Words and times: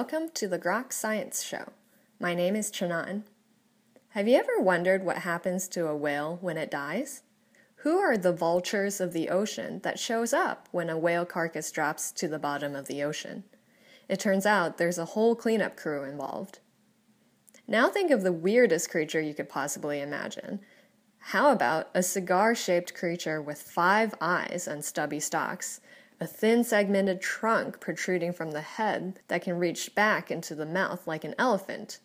welcome 0.00 0.30
to 0.30 0.48
the 0.48 0.58
Grok 0.58 0.94
Science 0.94 1.42
Show. 1.42 1.72
My 2.18 2.32
name 2.32 2.56
is 2.56 2.72
Chanan. 2.72 3.24
Have 4.12 4.26
you 4.26 4.38
ever 4.38 4.58
wondered 4.58 5.04
what 5.04 5.18
happens 5.18 5.68
to 5.68 5.88
a 5.88 5.94
whale 5.94 6.38
when 6.40 6.56
it 6.56 6.70
dies? 6.70 7.20
Who 7.82 7.98
are 7.98 8.16
the 8.16 8.32
vultures 8.32 8.98
of 8.98 9.12
the 9.12 9.28
ocean 9.28 9.80
that 9.80 9.98
shows 9.98 10.32
up 10.32 10.70
when 10.70 10.88
a 10.88 10.96
whale 10.96 11.26
carcass 11.26 11.70
drops 11.70 12.12
to 12.12 12.28
the 12.28 12.38
bottom 12.38 12.74
of 12.74 12.86
the 12.86 13.02
ocean? 13.02 13.44
It 14.08 14.18
turns 14.18 14.46
out 14.46 14.78
there's 14.78 14.96
a 14.96 15.04
whole 15.04 15.36
cleanup 15.36 15.76
crew 15.76 16.04
involved. 16.04 16.60
Now 17.68 17.90
think 17.90 18.10
of 18.10 18.22
the 18.22 18.32
weirdest 18.32 18.88
creature 18.88 19.20
you 19.20 19.34
could 19.34 19.50
possibly 19.50 20.00
imagine. 20.00 20.60
How 21.18 21.52
about 21.52 21.90
a 21.92 22.02
cigar 22.02 22.54
shaped 22.54 22.94
creature 22.94 23.42
with 23.42 23.60
five 23.60 24.14
eyes 24.18 24.66
and 24.66 24.82
stubby 24.82 25.20
stalks, 25.20 25.82
a 26.22 26.26
thin 26.26 26.62
segmented 26.62 27.20
trunk 27.22 27.80
protruding 27.80 28.32
from 28.32 28.50
the 28.50 28.60
head 28.60 29.18
that 29.28 29.42
can 29.42 29.58
reach 29.58 29.94
back 29.94 30.30
into 30.30 30.54
the 30.54 30.66
mouth 30.66 31.06
like 31.06 31.24
an 31.24 31.34
elephant? 31.38 31.98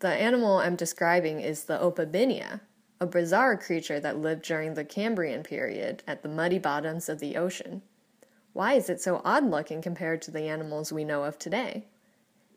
The 0.00 0.08
animal 0.08 0.58
I'm 0.58 0.76
describing 0.76 1.40
is 1.40 1.64
the 1.64 1.82
Opabinia, 1.82 2.60
a 3.00 3.06
bizarre 3.06 3.56
creature 3.56 3.98
that 3.98 4.18
lived 4.18 4.42
during 4.42 4.74
the 4.74 4.84
Cambrian 4.84 5.42
period 5.42 6.02
at 6.06 6.22
the 6.22 6.28
muddy 6.28 6.58
bottoms 6.58 7.08
of 7.08 7.18
the 7.18 7.36
ocean. 7.36 7.80
Why 8.52 8.74
is 8.74 8.90
it 8.90 9.00
so 9.00 9.22
odd 9.24 9.48
looking 9.48 9.80
compared 9.80 10.20
to 10.22 10.30
the 10.30 10.42
animals 10.42 10.92
we 10.92 11.04
know 11.04 11.24
of 11.24 11.38
today? 11.38 11.86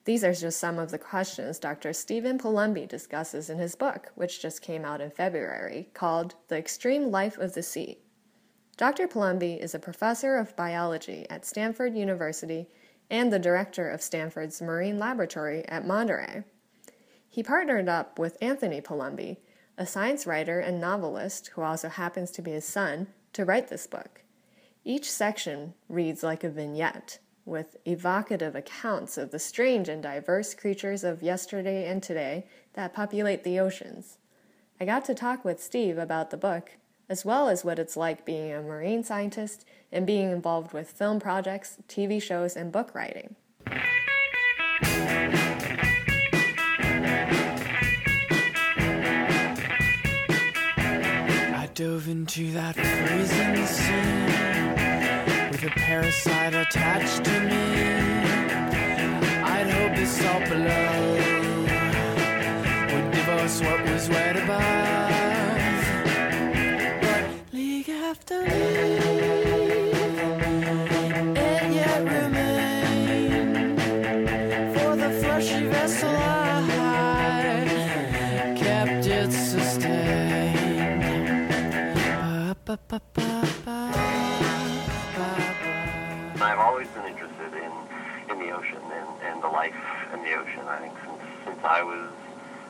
These 0.03 0.23
are 0.23 0.33
just 0.33 0.59
some 0.59 0.77
of 0.77 0.91
the 0.91 0.99
questions 0.99 1.57
Dr. 1.57 1.93
Stephen 1.93 2.37
Palumbi 2.37 2.87
discusses 2.87 3.49
in 3.49 3.57
his 3.57 3.75
book, 3.75 4.11
which 4.15 4.41
just 4.41 4.61
came 4.61 4.83
out 4.83 5.01
in 5.01 5.09
February, 5.09 5.89
called 5.93 6.35
The 6.49 6.57
Extreme 6.57 7.09
Life 7.09 7.37
of 7.37 7.53
the 7.53 7.63
Sea. 7.63 7.99
Dr. 8.77 9.07
Palumbi 9.07 9.57
is 9.57 9.73
a 9.73 9.79
professor 9.79 10.35
of 10.35 10.55
biology 10.57 11.25
at 11.29 11.45
Stanford 11.45 11.95
University 11.95 12.67
and 13.09 13.31
the 13.31 13.39
director 13.39 13.89
of 13.89 14.01
Stanford's 14.01 14.61
Marine 14.61 14.99
Laboratory 14.99 15.65
at 15.69 15.87
Monterey. 15.87 16.43
He 17.29 17.41
partnered 17.41 17.87
up 17.87 18.19
with 18.19 18.37
Anthony 18.41 18.81
Palumbi, 18.81 19.37
a 19.77 19.85
science 19.85 20.27
writer 20.27 20.59
and 20.59 20.81
novelist 20.81 21.51
who 21.53 21.61
also 21.61 21.87
happens 21.87 22.31
to 22.31 22.41
be 22.41 22.51
his 22.51 22.65
son, 22.65 23.07
to 23.31 23.45
write 23.45 23.69
this 23.69 23.87
book. 23.87 24.23
Each 24.83 25.09
section 25.09 25.73
reads 25.87 26.21
like 26.21 26.43
a 26.43 26.49
vignette, 26.49 27.19
with 27.45 27.77
evocative 27.85 28.55
accounts 28.55 29.17
of 29.17 29.31
the 29.31 29.39
strange 29.39 29.87
and 29.87 30.03
diverse 30.03 30.53
creatures 30.53 31.05
of 31.05 31.23
yesterday 31.23 31.87
and 31.87 32.03
today 32.03 32.45
that 32.73 32.93
populate 32.93 33.45
the 33.45 33.57
oceans. 33.57 34.17
I 34.81 34.85
got 34.85 35.05
to 35.05 35.15
talk 35.15 35.45
with 35.45 35.63
Steve 35.63 35.97
about 35.97 36.29
the 36.29 36.37
book, 36.37 36.71
as 37.09 37.25
well 37.25 37.49
as 37.49 37.63
what 37.63 37.79
it's 37.79 37.95
like 37.97 38.25
being 38.25 38.51
a 38.51 38.61
marine 38.61 39.03
scientist 39.03 39.65
and 39.91 40.05
being 40.05 40.31
involved 40.31 40.73
with 40.73 40.89
film 40.89 41.19
projects, 41.19 41.77
TV 41.87 42.21
shows, 42.21 42.55
and 42.55 42.71
book 42.71 42.93
writing. 42.93 43.35
dove 51.75 52.07
into 52.07 52.53
that 52.53 52.73
freezing 52.73 53.65
sea 53.65 53.91
with 55.51 55.61
a 55.61 55.69
parasite 55.75 56.55
attached 56.55 57.21
to 57.25 57.37
me. 57.41 57.65
I'd 59.43 59.69
hope 59.69 60.07
salt 60.07 60.47
below 60.47 61.15
would 62.93 63.13
give 63.13 63.27
us 63.27 63.59
what 63.59 63.83
was. 64.47 65.24
I've 68.27 68.39
always 86.57 86.87
been 86.87 87.05
interested 87.05 87.53
in, 87.53 87.71
in 88.31 88.39
the 88.39 88.49
ocean 88.51 88.81
and, 88.91 89.21
and 89.21 89.43
the 89.43 89.47
life 89.47 89.75
in 90.13 90.23
the 90.23 90.33
ocean. 90.33 90.61
I 90.67 90.79
think 90.79 90.93
since, 91.05 91.21
since 91.45 91.63
I 91.63 91.83
was 91.83 92.09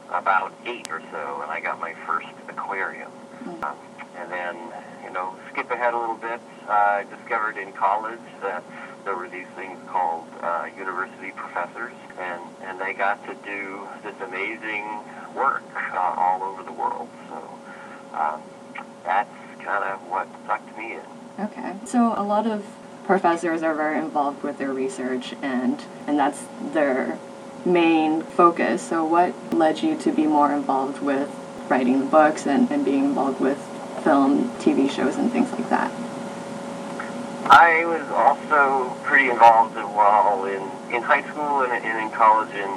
about 0.09 0.51
eight 0.65 0.89
or 0.91 1.01
so, 1.11 1.41
and 1.41 1.49
got 1.61 1.79
my 1.79 1.93
first 2.05 2.27
aquarium. 2.49 3.11
Um, 3.63 3.77
and 4.17 4.31
then, 4.31 4.55
you 5.03 5.11
know, 5.11 5.35
skip 5.51 5.69
ahead 5.71 5.93
a 5.93 5.99
little 5.99 6.15
bit, 6.15 6.39
uh, 6.67 6.84
I 6.95 7.03
discovered 7.03 7.57
in 7.57 7.73
college 7.73 8.19
that 8.41 8.63
there 9.03 9.17
were 9.17 9.27
these 9.27 9.47
things 9.57 9.77
called 9.89 10.25
uh, 10.41 10.69
university 10.77 11.31
professors, 11.31 11.91
and, 12.17 12.41
and 12.63 12.79
they 12.79 12.93
got 12.93 13.21
to 13.27 13.35
do 13.43 13.85
this 14.01 14.15
amazing 14.21 14.85
work 15.35 15.63
uh, 15.75 16.15
all 16.17 16.41
over 16.41 16.63
the 16.63 16.71
world. 16.71 17.09
So 17.27 18.17
um, 18.17 18.41
that's 19.03 19.29
kind 19.61 19.83
of 19.83 19.99
what 20.09 20.29
sucked 20.47 20.77
me 20.77 20.93
in. 20.93 21.01
Okay. 21.37 21.75
So 21.83 22.13
a 22.15 22.23
lot 22.23 22.47
of 22.47 22.65
professors 23.03 23.61
are 23.61 23.75
very 23.75 23.99
involved 23.99 24.41
with 24.41 24.57
their 24.57 24.71
research 24.73 25.35
and 25.41 25.83
and 26.07 26.17
that's 26.17 26.45
their 26.71 27.19
main 27.65 28.21
focus. 28.21 28.81
So 28.81 29.03
what 29.05 29.33
led 29.53 29.83
you 29.83 29.97
to 29.97 30.13
be 30.13 30.27
more 30.27 30.53
involved 30.53 31.01
with 31.01 31.29
writing 31.67 31.99
the 31.99 32.05
books 32.05 32.47
and, 32.47 32.71
and 32.71 32.85
being 32.85 33.03
involved 33.03 33.41
with 33.41 33.57
film, 34.01 34.49
TV 34.59 34.89
shows 34.89 35.17
and 35.17 35.29
things 35.29 35.51
like 35.51 35.69
that? 35.69 35.91
I 37.47 37.85
was 37.85 38.01
also 38.09 38.95
pretty 39.03 39.29
involved 39.29 39.75
while 39.75 40.45
in, 40.45 40.63
in 40.93 41.03
high 41.03 41.21
school 41.29 41.61
and, 41.61 41.71
and 41.71 42.01
in 42.01 42.09
college 42.09 42.49
in, 42.49 42.71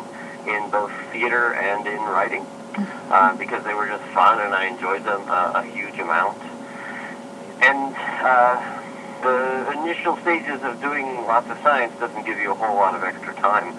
in 0.47 0.69
both 0.71 0.93
theater 1.11 1.55
and 1.55 1.87
in 1.87 1.99
writing 2.01 2.47
uh, 3.11 3.35
because 3.37 3.65
they 3.65 3.73
were 3.73 3.87
just 3.89 4.05
fun 4.13 4.41
and 4.41 4.55
I 4.55 4.67
enjoyed 4.67 5.05
them 5.05 5.25
uh, 5.27 5.53
a 5.57 5.65
huge 5.65 5.99
amount. 5.99 6.37
And 7.65 7.97
uh, 8.21 8.61
the 9.23 9.73
initial 9.81 10.17
stages 10.19 10.63
of 10.63 10.81
doing 10.83 11.25
lots 11.25 11.49
of 11.49 11.57
science 11.65 11.99
doesn't 11.99 12.27
give 12.27 12.39
you 12.39 12.53
a 12.53 12.55
whole 12.55 12.77
lot 12.77 12.95
of 12.95 13.03
extra 13.03 13.35
time 13.35 13.73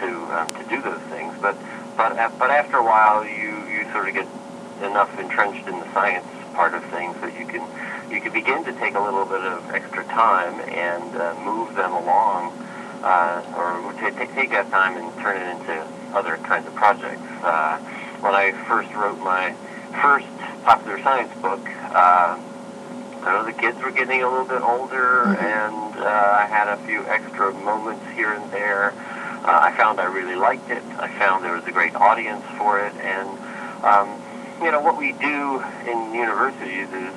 to 0.00 0.08
um, 0.36 0.48
to 0.60 0.68
do 0.68 0.82
those 0.82 1.00
things, 1.08 1.34
but 1.40 1.56
but 1.96 2.14
but 2.38 2.50
after 2.50 2.76
a 2.76 2.84
while 2.84 3.24
you 3.24 3.58
you 3.66 3.90
sort 3.92 4.08
of 4.08 4.14
get 4.14 4.28
enough 4.84 5.10
entrenched 5.18 5.66
in 5.66 5.80
the 5.80 5.92
science 5.92 6.26
part 6.54 6.74
of 6.74 6.82
things 6.90 7.14
that 7.20 7.34
you 7.38 7.46
can 7.46 7.62
you 8.10 8.20
can 8.20 8.32
begin 8.32 8.64
to 8.64 8.72
take 8.78 8.94
a 8.94 9.00
little 9.00 9.24
bit 9.24 9.42
of 9.42 9.58
extra 9.70 10.04
time 10.04 10.60
and 10.70 11.16
uh, 11.16 11.34
move 11.44 11.74
them 11.74 11.92
along, 11.92 12.52
uh, 13.02 13.42
or 13.58 13.92
ta- 13.98 14.10
ta- 14.10 14.34
take 14.34 14.50
that 14.50 14.70
time 14.70 14.96
and 14.96 15.10
turn 15.20 15.36
it 15.40 15.48
into 15.50 15.74
other 16.14 16.36
kinds 16.46 16.66
of 16.66 16.74
projects. 16.74 17.22
Uh, 17.42 17.78
when 18.20 18.34
I 18.34 18.52
first 18.68 18.88
wrote 18.94 19.18
my 19.20 19.54
first 20.00 20.26
popular 20.64 21.00
science 21.02 21.32
book. 21.42 21.60
Uh, 21.94 22.38
I 23.24 23.32
know 23.32 23.44
the 23.46 23.56
kids 23.56 23.80
were 23.82 23.90
getting 23.90 24.22
a 24.22 24.28
little 24.28 24.44
bit 24.44 24.60
older, 24.60 25.32
and 25.32 25.96
uh, 25.96 26.04
I 26.04 26.46
had 26.50 26.68
a 26.68 26.76
few 26.84 27.06
extra 27.08 27.52
moments 27.54 28.04
here 28.14 28.34
and 28.34 28.50
there. 28.52 28.92
Uh, 29.44 29.64
I 29.64 29.74
found 29.76 30.00
I 30.00 30.04
really 30.04 30.36
liked 30.36 30.70
it. 30.70 30.82
I 31.00 31.08
found 31.18 31.44
there 31.44 31.56
was 31.56 31.64
a 31.66 31.72
great 31.72 31.94
audience 31.94 32.44
for 32.58 32.84
it, 32.84 32.92
and 33.00 33.28
um, 33.84 34.08
you 34.62 34.70
know 34.70 34.80
what 34.80 34.98
we 34.98 35.12
do 35.12 35.62
in 35.86 36.14
universities 36.14 36.88
is 36.92 37.14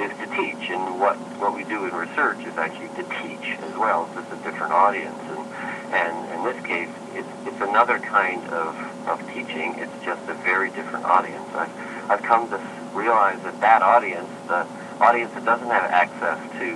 is 0.00 0.12
to 0.18 0.26
teach, 0.36 0.70
and 0.70 0.98
what 0.98 1.16
what 1.38 1.54
we 1.54 1.64
do 1.64 1.84
in 1.86 1.92
research 1.94 2.40
is 2.46 2.56
actually 2.56 2.88
to 2.96 3.04
teach 3.22 3.46
as 3.62 3.74
well. 3.78 4.08
It's 4.08 4.26
just 4.28 4.32
a 4.32 4.42
different 4.44 4.72
audience, 4.72 5.20
and 5.28 5.44
and 5.92 6.14
in 6.32 6.40
this 6.44 6.58
case, 6.66 6.90
it's 7.14 7.28
it's 7.46 7.60
another 7.60 7.98
kind 8.00 8.44
of 8.48 8.74
of 9.06 9.18
teaching. 9.28 9.76
It's 9.78 9.94
just 10.04 10.22
a 10.28 10.34
very 10.42 10.70
different 10.70 11.04
audience. 11.04 11.46
I've 11.54 11.72
I've 12.10 12.22
come 12.22 12.50
to 12.50 12.58
realize 12.94 13.38
that 13.44 13.60
that 13.60 13.82
audience, 13.82 14.30
the 14.48 14.66
audience 15.00 15.32
that 15.34 15.44
doesn't 15.44 15.70
have 15.70 15.88
access 15.90 16.38
to 16.58 16.66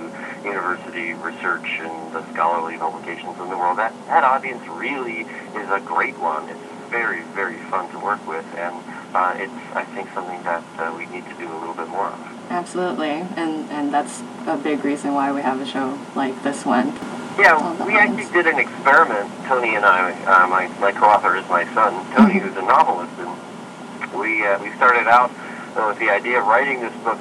university 0.47 1.13
research 1.13 1.67
and 1.81 2.13
the 2.13 2.23
scholarly 2.33 2.77
publications 2.77 3.35
in 3.39 3.49
the 3.49 3.57
world, 3.57 3.77
that, 3.77 3.93
that 4.07 4.23
audience 4.23 4.63
really 4.69 5.21
is 5.53 5.67
a 5.69 5.81
great 5.85 6.17
one. 6.19 6.49
It's 6.49 6.64
very, 6.89 7.21
very 7.33 7.57
fun 7.69 7.89
to 7.91 7.99
work 7.99 8.25
with, 8.27 8.45
and 8.55 8.75
uh, 9.15 9.33
it's, 9.37 9.75
I 9.75 9.83
think, 9.83 10.09
something 10.13 10.41
that 10.43 10.63
uh, 10.77 10.93
we 10.97 11.05
need 11.07 11.25
to 11.25 11.33
do 11.35 11.51
a 11.51 11.57
little 11.59 11.73
bit 11.73 11.87
more 11.87 12.07
of. 12.07 12.35
Absolutely. 12.49 13.09
And 13.09 13.69
and 13.71 13.93
that's 13.93 14.21
a 14.45 14.57
big 14.57 14.85
reason 14.85 15.13
why 15.13 15.31
we 15.31 15.41
have 15.41 15.59
a 15.59 15.65
show 15.65 15.97
like 16.15 16.41
this 16.43 16.65
one. 16.65 16.93
Yeah, 17.37 17.57
we 17.83 17.97
actually 17.97 18.31
did 18.31 18.47
an 18.47 18.59
experiment. 18.59 19.29
Tony 19.45 19.75
and 19.75 19.85
I, 19.85 20.13
uh, 20.23 20.47
my 20.47 20.67
my 20.79 20.91
co-author 20.91 21.35
is 21.35 21.47
my 21.49 21.65
son. 21.73 22.05
Tony, 22.15 22.39
who's 22.39 22.55
a 22.55 22.61
novelist, 22.61 23.13
and 23.19 24.19
we 24.19 24.45
uh, 24.45 24.61
we 24.61 24.71
started 24.75 25.07
out 25.07 25.31
uh, 25.75 25.87
with 25.89 25.99
the 25.99 26.09
idea 26.09 26.39
of 26.39 26.47
writing 26.47 26.81
this 26.81 26.95
book 27.03 27.19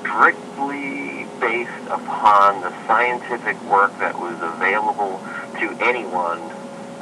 strictly 0.00 1.26
based 1.40 1.70
upon 1.90 2.60
the 2.60 2.70
scientific 2.86 3.60
work 3.64 3.96
that 3.98 4.14
was 4.14 4.36
available 4.40 5.20
to 5.58 5.84
anyone 5.84 6.40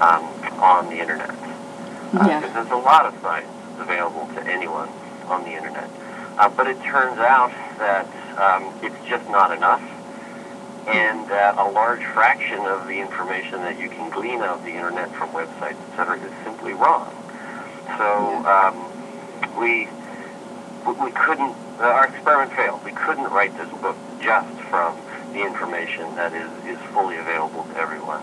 um, 0.00 0.24
on 0.58 0.88
the 0.90 0.98
internet. 0.98 1.53
Because 2.14 2.28
Yeah. 2.28 2.52
there's 2.52 2.70
a 2.70 2.76
lot 2.76 3.06
of 3.06 3.14
science 3.22 3.50
available 3.80 4.28
to 4.34 4.42
anyone 4.46 4.88
on 5.28 5.42
the 5.42 5.50
internet. 5.50 5.90
Uh, 6.38 6.48
but 6.48 6.68
it 6.68 6.80
turns 6.84 7.18
out 7.18 7.50
that 7.78 8.06
um, 8.38 8.72
it's 8.82 8.94
just 9.08 9.28
not 9.28 9.50
enough 9.50 9.82
and 10.86 11.26
that 11.28 11.56
a 11.58 11.64
large 11.70 12.04
fraction 12.14 12.60
of 12.60 12.86
the 12.86 13.00
information 13.00 13.62
that 13.62 13.78
you 13.78 13.88
can 13.88 14.10
glean 14.10 14.42
out 14.42 14.58
of 14.58 14.62
the 14.64 14.70
internet 14.70 15.10
from 15.16 15.30
websites, 15.30 15.74
et 15.90 15.96
cetera, 15.96 16.16
is 16.18 16.32
simply 16.44 16.72
wrong. 16.74 17.10
So 17.98 18.44
um, 18.46 18.76
we 19.58 19.88
we 20.86 21.10
couldn't. 21.12 21.54
Uh, 21.80 21.84
our 21.84 22.06
experiment 22.06 22.52
failed. 22.52 22.84
We 22.84 22.92
couldn't 22.92 23.30
write 23.32 23.56
this 23.58 23.68
book 23.80 23.96
just 24.20 24.54
from 24.70 24.96
the 25.32 25.42
information 25.44 26.14
that 26.16 26.32
is 26.32 26.50
is 26.66 26.78
fully 26.92 27.16
available 27.16 27.64
to 27.64 27.76
everyone. 27.76 28.22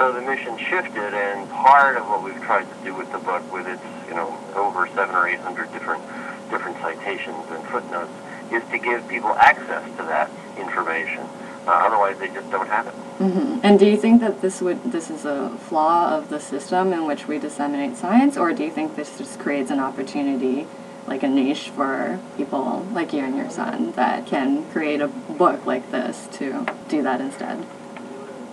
So 0.00 0.12
the 0.12 0.22
mission 0.22 0.56
shifted, 0.56 1.12
and 1.12 1.46
part 1.50 1.98
of 1.98 2.08
what 2.08 2.22
we've 2.22 2.42
tried 2.44 2.64
to 2.64 2.84
do 2.84 2.94
with 2.94 3.12
the 3.12 3.18
book, 3.18 3.42
with 3.52 3.66
its 3.66 3.82
you 4.08 4.14
know 4.14 4.34
over 4.56 4.86
seven 4.94 5.14
or 5.14 5.28
eight 5.28 5.40
hundred 5.40 5.70
different 5.74 6.02
different 6.48 6.78
citations 6.78 7.44
and 7.50 7.62
footnotes, 7.68 8.10
is 8.50 8.62
to 8.70 8.78
give 8.78 9.06
people 9.08 9.34
access 9.34 9.84
to 9.98 10.02
that 10.04 10.30
information. 10.56 11.20
Uh, 11.66 11.84
otherwise, 11.84 12.18
they 12.18 12.28
just 12.28 12.50
don't 12.50 12.66
have 12.66 12.86
it. 12.86 12.94
hmm 12.94 13.60
And 13.62 13.78
do 13.78 13.84
you 13.84 13.98
think 13.98 14.22
that 14.22 14.40
this 14.40 14.62
would 14.62 14.82
this 14.90 15.10
is 15.10 15.26
a 15.26 15.50
flaw 15.68 16.16
of 16.16 16.30
the 16.30 16.40
system 16.40 16.94
in 16.94 17.04
which 17.04 17.28
we 17.28 17.38
disseminate 17.38 17.98
science, 17.98 18.38
or 18.38 18.54
do 18.54 18.64
you 18.64 18.70
think 18.70 18.96
this 18.96 19.18
just 19.18 19.38
creates 19.38 19.70
an 19.70 19.80
opportunity, 19.80 20.66
like 21.06 21.22
a 21.22 21.28
niche 21.28 21.68
for 21.68 22.18
people 22.38 22.86
like 22.92 23.12
you 23.12 23.20
and 23.20 23.36
your 23.36 23.50
son 23.50 23.92
that 23.92 24.24
can 24.24 24.64
create 24.70 25.02
a 25.02 25.08
book 25.08 25.66
like 25.66 25.90
this 25.90 26.26
to 26.38 26.66
do 26.88 27.02
that 27.02 27.20
instead? 27.20 27.66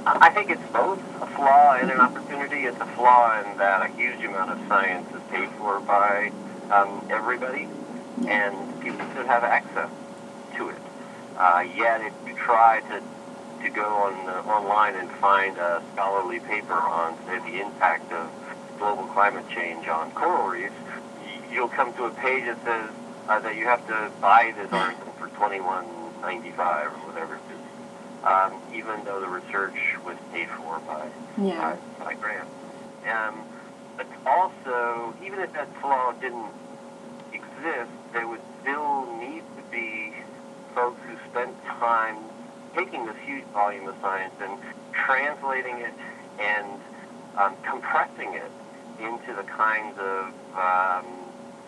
I 0.09 0.29
think 0.29 0.49
it's 0.49 0.71
both 0.71 0.99
a 1.21 1.27
flaw 1.35 1.75
and 1.75 1.91
an 1.91 1.99
opportunity. 1.99 2.63
It's 2.63 2.79
a 2.79 2.85
flaw 2.95 3.41
in 3.41 3.57
that 3.57 3.89
a 3.89 3.93
huge 3.93 4.23
amount 4.23 4.51
of 4.51 4.67
science 4.69 5.05
is 5.13 5.21
paid 5.29 5.49
for 5.59 5.81
by 5.81 6.31
um, 6.71 7.05
everybody, 7.09 7.67
and 8.25 8.81
people 8.81 9.05
should 9.13 9.25
have 9.25 9.43
access 9.43 9.89
to 10.55 10.69
it. 10.69 10.77
Uh, 11.37 11.65
yet, 11.75 11.99
if 12.01 12.13
you 12.25 12.35
try 12.35 12.79
to 12.87 13.03
to 13.63 13.69
go 13.69 13.83
on 13.83 14.25
the, 14.25 14.37
online 14.49 14.95
and 14.95 15.09
find 15.19 15.57
a 15.57 15.83
scholarly 15.91 16.39
paper 16.39 16.75
on, 16.75 17.17
say, 17.25 17.39
the 17.39 17.59
impact 17.59 18.09
of 18.13 18.29
global 18.77 19.03
climate 19.07 19.43
change 19.49 19.87
on 19.87 20.11
coral 20.11 20.47
reefs, 20.47 20.73
you'll 21.51 21.67
come 21.67 21.93
to 21.95 22.05
a 22.05 22.11
page 22.11 22.45
that 22.45 22.63
says 22.63 22.89
uh, 23.27 23.39
that 23.39 23.57
you 23.57 23.65
have 23.65 23.85
to 23.87 24.11
buy 24.21 24.53
this 24.55 24.71
article 24.71 25.11
for 25.19 25.27
twenty 25.35 25.59
one 25.59 25.85
ninety 26.21 26.51
five 26.51 26.87
or 26.93 27.11
whatever 27.11 27.35
it 27.35 27.41
is 27.51 27.56
um, 28.27 28.51
even 28.75 29.03
though 29.05 29.19
the 29.21 29.29
research 29.29 29.77
was 30.05 30.17
paid 30.33 30.47
for 30.59 30.79
by 30.85 31.07
Yeah. 31.41 31.77
by, 31.99 32.05
by 32.05 32.13
grants. 32.15 32.51
Um, 33.09 33.45
but 33.95 34.07
also, 34.25 35.13
even 35.25 35.39
if 35.39 35.53
that 35.53 35.67
flaw 35.81 36.11
didn't 36.19 36.51
exist, 37.33 37.91
there 38.13 38.27
would 38.27 38.41
still 38.61 39.05
need 39.19 39.43
to 39.55 39.63
be 39.71 40.13
folks 40.75 40.99
who 41.07 41.15
spent 41.31 41.55
time 41.79 42.17
taking 42.75 43.05
this 43.05 43.15
huge 43.25 43.45
volume 43.53 43.87
of 43.87 43.95
science 44.01 44.33
and 44.41 44.59
translating 44.93 45.77
it 45.79 45.93
and 46.39 46.67
um, 47.37 47.55
compressing 47.63 48.33
it 48.33 48.51
into 48.99 49.33
the 49.33 49.43
kinds 49.43 49.97
of 49.97 50.25
um, 50.57 51.05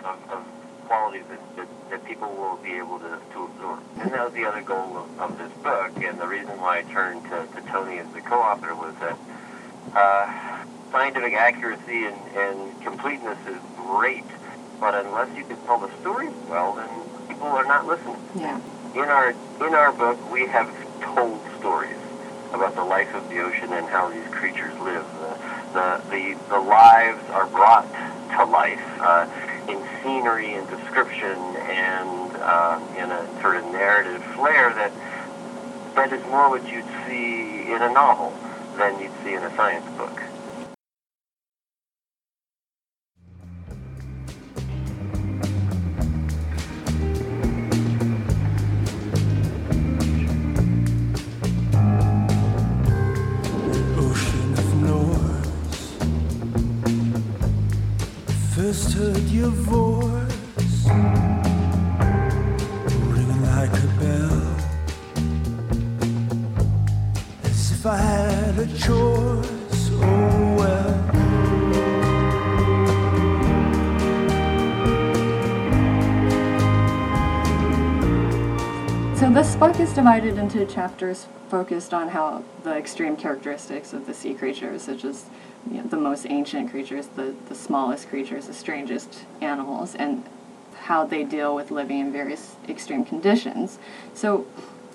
of, 0.03 0.17
of 0.31 0.43
qualities 0.89 1.21
that, 1.29 1.39
that, 1.55 1.67
that 1.91 2.03
people 2.05 2.33
will 2.33 2.57
be 2.57 2.73
able 2.73 2.97
to, 2.97 3.21
to 3.33 3.43
absorb. 3.45 3.79
And 4.01 4.11
that 4.11 4.25
was 4.25 4.33
the 4.33 4.45
other 4.45 4.61
goal 4.61 4.97
of, 4.97 5.19
of 5.21 5.37
this 5.37 5.53
book, 5.61 5.93
and 6.01 6.19
the 6.19 6.25
reason 6.25 6.59
why 6.59 6.79
I 6.79 6.81
turned 6.81 7.21
to, 7.29 7.45
to 7.45 7.61
Tony 7.69 7.99
as 7.99 8.09
the 8.17 8.21
co-author 8.21 8.73
was 8.73 8.95
that 8.97 9.17
uh, 9.93 10.65
scientific 10.91 11.33
accuracy 11.33 12.05
and, 12.05 12.17
and 12.35 12.81
completeness 12.81 13.37
is 13.47 13.61
great, 13.77 14.25
but 14.79 14.95
unless 15.05 15.29
you 15.37 15.43
can 15.45 15.61
tell 15.67 15.77
the 15.77 15.91
stories 16.01 16.33
well, 16.49 16.73
then 16.73 16.89
people 17.27 17.47
are 17.47 17.65
not 17.65 17.85
listening. 17.85 18.17
Yeah. 18.35 18.59
In 18.95 19.05
our 19.05 19.29
in 19.29 19.73
our 19.75 19.91
book, 19.93 20.17
we 20.31 20.47
have 20.47 20.69
told 21.01 21.39
stories 21.59 22.01
about 22.51 22.73
the 22.73 22.83
life 22.83 23.13
of 23.13 23.29
the 23.29 23.37
ocean 23.39 23.71
and 23.73 23.85
how 23.85 24.09
these 24.09 24.27
creatures 24.33 24.73
live. 24.79 25.05
The 25.21 25.37
the 25.77 25.87
the, 26.09 26.23
the 26.49 26.59
lives 26.59 27.21
are 27.29 27.45
brought 27.45 27.85
to 28.33 28.45
life 28.45 28.81
uh, 28.99 29.27
in 29.69 29.83
scenery 30.03 30.55
and 30.55 30.67
description 30.69 31.37
and 31.69 32.35
um, 32.41 32.81
in 32.97 33.11
a 33.11 33.25
sort 33.41 33.57
of 33.57 33.63
narrative 33.65 34.21
flair 34.35 34.73
that 34.75 34.91
that 35.95 36.13
is 36.13 36.21
more 36.29 36.49
what 36.49 36.63
you'd 36.71 36.85
see 37.07 37.65
in 37.69 37.81
a 37.81 37.91
novel 37.93 38.31
than 38.77 38.99
you'd 38.99 39.11
see 39.23 39.33
in 39.33 39.43
a 39.43 39.51
science 39.57 39.85
book. 39.97 40.28
First 58.69 58.93
heard 58.93 59.17
your 59.29 59.49
voice, 59.49 60.85
ringing 63.07 63.41
like 63.41 63.73
a 63.73 63.87
bell, 63.97 64.43
as 67.45 67.71
if 67.71 67.83
I 67.83 67.97
had 67.97 68.59
a 68.59 68.67
choice. 68.77 69.89
Oh 69.93 70.55
well. 70.55 70.93
So 79.15 79.31
this 79.31 79.55
book 79.55 79.79
is 79.79 79.93
divided 79.93 80.37
into 80.37 80.63
chapters 80.67 81.25
focused 81.49 81.91
on 81.91 82.09
how 82.09 82.43
the 82.61 82.75
extreme 82.75 83.15
characteristics 83.15 83.93
of 83.93 84.05
the 84.05 84.13
sea 84.13 84.35
creatures, 84.35 84.83
such 84.83 85.03
as 85.03 85.25
you 85.69 85.77
know, 85.77 85.87
the 85.87 85.97
most 85.97 86.25
ancient 86.29 86.71
creatures, 86.71 87.07
the, 87.07 87.35
the 87.47 87.55
smallest 87.55 88.09
creatures, 88.09 88.47
the 88.47 88.53
strangest 88.53 89.25
animals, 89.41 89.95
and 89.95 90.23
how 90.81 91.05
they 91.05 91.23
deal 91.23 91.53
with 91.53 91.71
living 91.71 91.99
in 91.99 92.11
various 92.11 92.55
extreme 92.67 93.05
conditions. 93.05 93.77
So 94.13 94.47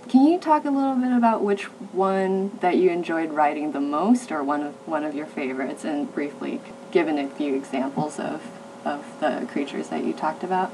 can 0.09 0.27
you 0.27 0.38
talk 0.38 0.65
a 0.65 0.71
little 0.71 0.97
bit 0.97 1.12
about 1.12 1.43
which 1.43 1.65
one 1.93 2.59
that 2.61 2.77
you 2.77 2.91
enjoyed 2.91 3.33
writing 3.33 3.73
the 3.73 3.81
most 3.81 4.31
or 4.31 4.43
one 4.43 4.62
of 4.62 4.75
one 4.87 5.05
of 5.05 5.15
your 5.15 5.27
favorites 5.27 5.85
and 5.85 6.12
briefly 6.12 6.61
given 6.91 7.19
a 7.19 7.29
few 7.29 7.55
examples 7.55 8.19
of, 8.19 8.43
of 8.85 9.05
the 9.21 9.47
creatures 9.50 9.88
that 9.88 10.05
you 10.05 10.12
talked 10.12 10.45
about? 10.45 10.71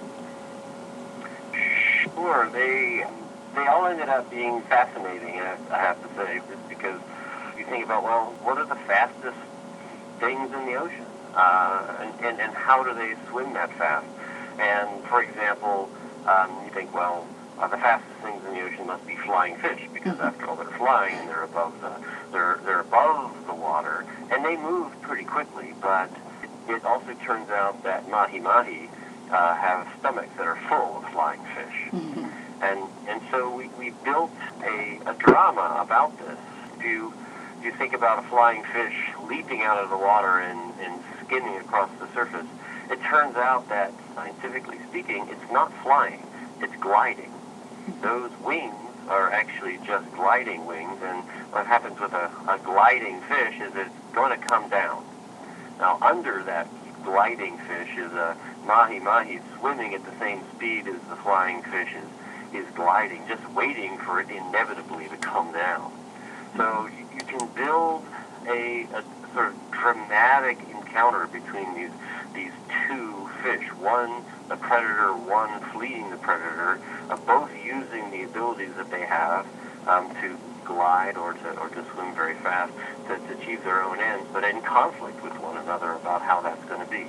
Sure, 2.14 2.48
they 2.52 3.04
they 3.54 3.66
all 3.66 3.86
ended 3.86 4.08
up 4.08 4.28
being 4.30 4.62
fascinating. 4.62 5.40
I 5.70 5.78
have 5.78 6.00
to 6.02 6.14
say, 6.16 6.40
just 6.48 6.68
because 6.68 7.00
you 7.56 7.64
think 7.66 7.84
about 7.84 8.02
well, 8.02 8.34
what 8.42 8.58
are 8.58 8.66
the 8.66 8.76
fastest 8.86 9.36
things 10.20 10.52
in 10.52 10.66
the 10.66 10.74
ocean, 10.74 11.06
uh, 11.34 11.96
and, 12.00 12.24
and 12.24 12.40
and 12.40 12.54
how 12.54 12.84
do 12.84 12.94
they 12.94 13.14
swim 13.30 13.52
that 13.54 13.72
fast? 13.76 14.06
And 14.58 15.02
for 15.04 15.22
example, 15.22 15.90
um, 16.26 16.50
you 16.64 16.70
think 16.70 16.94
well, 16.94 17.26
uh, 17.58 17.66
the 17.68 17.78
fastest 17.78 18.20
things 18.20 18.44
in 18.46 18.54
the 18.54 18.60
ocean 18.60 18.86
must 18.86 19.06
be 19.06 19.16
flying 19.16 19.56
fish 19.56 19.80
because 19.92 20.18
after 20.20 20.46
all, 20.46 20.56
they're 20.56 20.78
flying 20.78 21.14
and 21.14 21.28
they're 21.28 21.44
above 21.44 21.80
the 21.80 21.92
they're 22.32 22.60
they're 22.64 22.80
above 22.80 23.34
the 23.46 23.54
water 23.54 24.04
and 24.30 24.44
they 24.44 24.56
move 24.56 24.92
pretty 25.02 25.24
quickly. 25.24 25.74
But 25.80 26.10
it, 26.68 26.84
also 26.84 27.14
turns 27.24 27.50
out 27.50 27.82
that 27.84 28.08
mahi 28.08 28.38
mahi 28.38 28.88
uh, 29.30 29.54
have 29.54 29.88
stomachs 29.98 30.30
that 30.36 30.46
are 30.46 30.60
full 30.68 30.98
of 30.98 31.12
flying 31.12 31.40
fish. 31.54 31.88
And 32.62 32.80
and 33.08 33.22
so 33.30 33.54
we, 33.54 33.68
we 33.78 33.90
built 34.04 34.30
a, 34.62 35.00
a 35.06 35.14
drama 35.14 35.78
about 35.80 36.16
this. 36.18 36.38
If 36.78 37.12
you 37.64 37.72
think 37.72 37.92
about 37.92 38.24
a 38.24 38.28
flying 38.28 38.64
fish 38.64 38.94
leaping 39.28 39.62
out 39.62 39.82
of 39.82 39.90
the 39.90 39.96
water 39.96 40.40
and, 40.40 40.74
and 40.80 41.02
skimming 41.24 41.56
across 41.56 41.90
the 41.98 42.12
surface, 42.14 42.46
it 42.90 43.00
turns 43.02 43.36
out 43.36 43.68
that 43.68 43.92
scientifically 44.14 44.78
speaking, 44.88 45.28
it's 45.30 45.52
not 45.52 45.72
flying, 45.82 46.26
it's 46.60 46.74
gliding. 46.76 47.32
Those 48.02 48.30
wings 48.44 48.74
are 49.08 49.30
actually 49.30 49.78
just 49.86 50.10
gliding 50.12 50.66
wings, 50.66 50.98
and 51.02 51.22
what 51.52 51.66
happens 51.66 51.98
with 52.00 52.12
a, 52.12 52.30
a 52.48 52.58
gliding 52.64 53.20
fish 53.22 53.60
is 53.60 53.72
it's 53.74 53.90
going 54.12 54.38
to 54.38 54.46
come 54.46 54.68
down. 54.68 55.04
Now, 55.78 55.98
under 56.02 56.42
that 56.44 56.68
gliding 57.04 57.58
fish 57.58 57.96
is 57.96 58.12
a 58.12 58.36
mahi 58.66 58.98
mahi 58.98 59.40
swimming 59.58 59.94
at 59.94 60.04
the 60.04 60.16
same 60.18 60.42
speed 60.54 60.86
as 60.86 61.00
the 61.08 61.16
flying 61.16 61.62
fish 61.62 61.92
is, 61.94 62.64
is 62.64 62.70
gliding, 62.74 63.26
just 63.28 63.48
waiting 63.52 63.98
for 63.98 64.20
it 64.20 64.28
inevitably 64.30 65.08
to 65.08 65.16
come 65.16 65.52
down. 65.52 65.92
So 66.56 66.88
you, 67.14 67.20
can 67.24 67.48
build 67.54 68.04
a, 68.46 68.86
a 68.94 69.04
sort 69.34 69.48
of 69.48 69.70
dramatic 69.70 70.58
encounter 70.70 71.26
between 71.26 71.74
these 71.74 71.90
these 72.34 72.52
two 72.86 73.28
fish, 73.42 73.66
one 73.74 74.22
the 74.48 74.56
predator, 74.56 75.12
one 75.14 75.60
fleeing 75.72 76.10
the 76.10 76.16
predator, 76.16 76.80
uh, 77.08 77.16
both 77.26 77.50
using 77.64 78.10
the 78.10 78.22
abilities 78.22 78.74
that 78.76 78.90
they 78.90 79.04
have 79.06 79.46
um, 79.86 80.08
to 80.20 80.36
glide 80.64 81.16
or 81.16 81.32
to 81.34 81.50
or 81.58 81.68
to 81.68 81.84
swim 81.92 82.14
very 82.14 82.34
fast 82.36 82.72
to, 83.08 83.16
to 83.18 83.38
achieve 83.38 83.62
their 83.64 83.82
own 83.82 83.98
ends, 84.00 84.26
but 84.32 84.44
in 84.44 84.60
conflict 84.62 85.22
with 85.22 85.36
one 85.40 85.56
another 85.58 85.92
about 85.92 86.22
how 86.22 86.40
that's 86.40 86.64
going 86.66 86.80
to 86.80 86.90
be. 86.90 87.06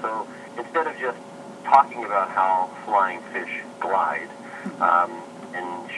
So 0.00 0.26
instead 0.58 0.86
of 0.86 0.98
just 0.98 1.18
talking 1.64 2.04
about 2.04 2.30
how 2.30 2.70
flying 2.84 3.20
fish 3.32 3.60
glide, 3.80 4.28
um, 4.80 5.10
and 5.10 5.31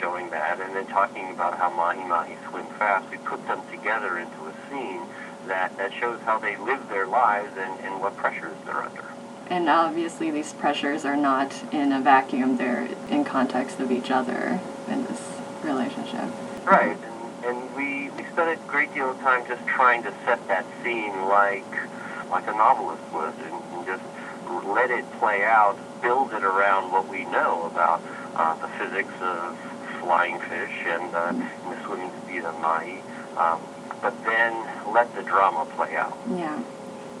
showing 0.05 0.29
that, 0.29 0.59
and 0.61 0.75
then 0.75 0.85
talking 0.85 1.31
about 1.31 1.57
how 1.57 1.67
mahi-mahi 1.71 2.37
swim 2.47 2.65
fast. 2.77 3.09
We 3.09 3.17
put 3.17 3.43
them 3.47 3.59
together 3.71 4.19
into 4.19 4.37
a 4.45 4.53
scene 4.69 5.01
that, 5.47 5.75
that 5.77 5.91
shows 5.93 6.19
how 6.21 6.37
they 6.37 6.55
live 6.57 6.87
their 6.89 7.07
lives 7.07 7.51
and, 7.57 7.79
and 7.79 7.99
what 7.99 8.15
pressures 8.15 8.55
they're 8.65 8.83
under. 8.83 9.03
And 9.49 9.67
obviously, 9.67 10.29
these 10.29 10.53
pressures 10.53 11.05
are 11.05 11.17
not 11.17 11.59
in 11.73 11.91
a 11.91 12.01
vacuum, 12.01 12.57
they're 12.57 12.87
in 13.09 13.23
context 13.23 13.79
of 13.79 13.91
each 13.91 14.11
other 14.11 14.59
in 14.87 15.05
this 15.05 15.21
relationship. 15.63 16.29
Right, 16.65 16.95
and, 17.43 17.45
and 17.45 17.75
we, 17.75 18.11
we 18.11 18.29
spent 18.29 18.59
a 18.59 18.63
great 18.67 18.93
deal 18.93 19.09
of 19.09 19.17
time 19.21 19.43
just 19.47 19.65
trying 19.65 20.03
to 20.03 20.13
set 20.23 20.47
that 20.47 20.65
scene 20.83 21.13
like 21.25 21.65
like 22.29 22.47
a 22.47 22.53
novelist 22.53 23.01
would, 23.13 23.33
and, 23.45 23.63
and 23.73 23.85
just 23.85 24.03
let 24.65 24.89
it 24.89 25.05
play 25.19 25.43
out, 25.43 25.77
build 26.01 26.33
it 26.33 26.43
around 26.43 26.91
what 26.91 27.07
we 27.07 27.23
know 27.25 27.63
about 27.71 28.01
uh, 28.35 28.55
the 28.55 28.67
physics 28.79 29.13
of 29.21 29.57
flying 30.05 30.39
fish 30.39 30.85
and, 30.85 31.15
uh, 31.15 31.33
and 31.33 31.71
the 31.71 31.83
swimming 31.83 32.11
speed 32.23 32.43
of 32.43 32.53
mahi, 32.61 33.01
um, 33.37 33.59
but 34.03 34.13
then 34.23 34.53
let 34.93 35.13
the 35.15 35.23
drama 35.23 35.65
play 35.75 35.95
out. 35.95 36.15
Yeah. 36.29 36.61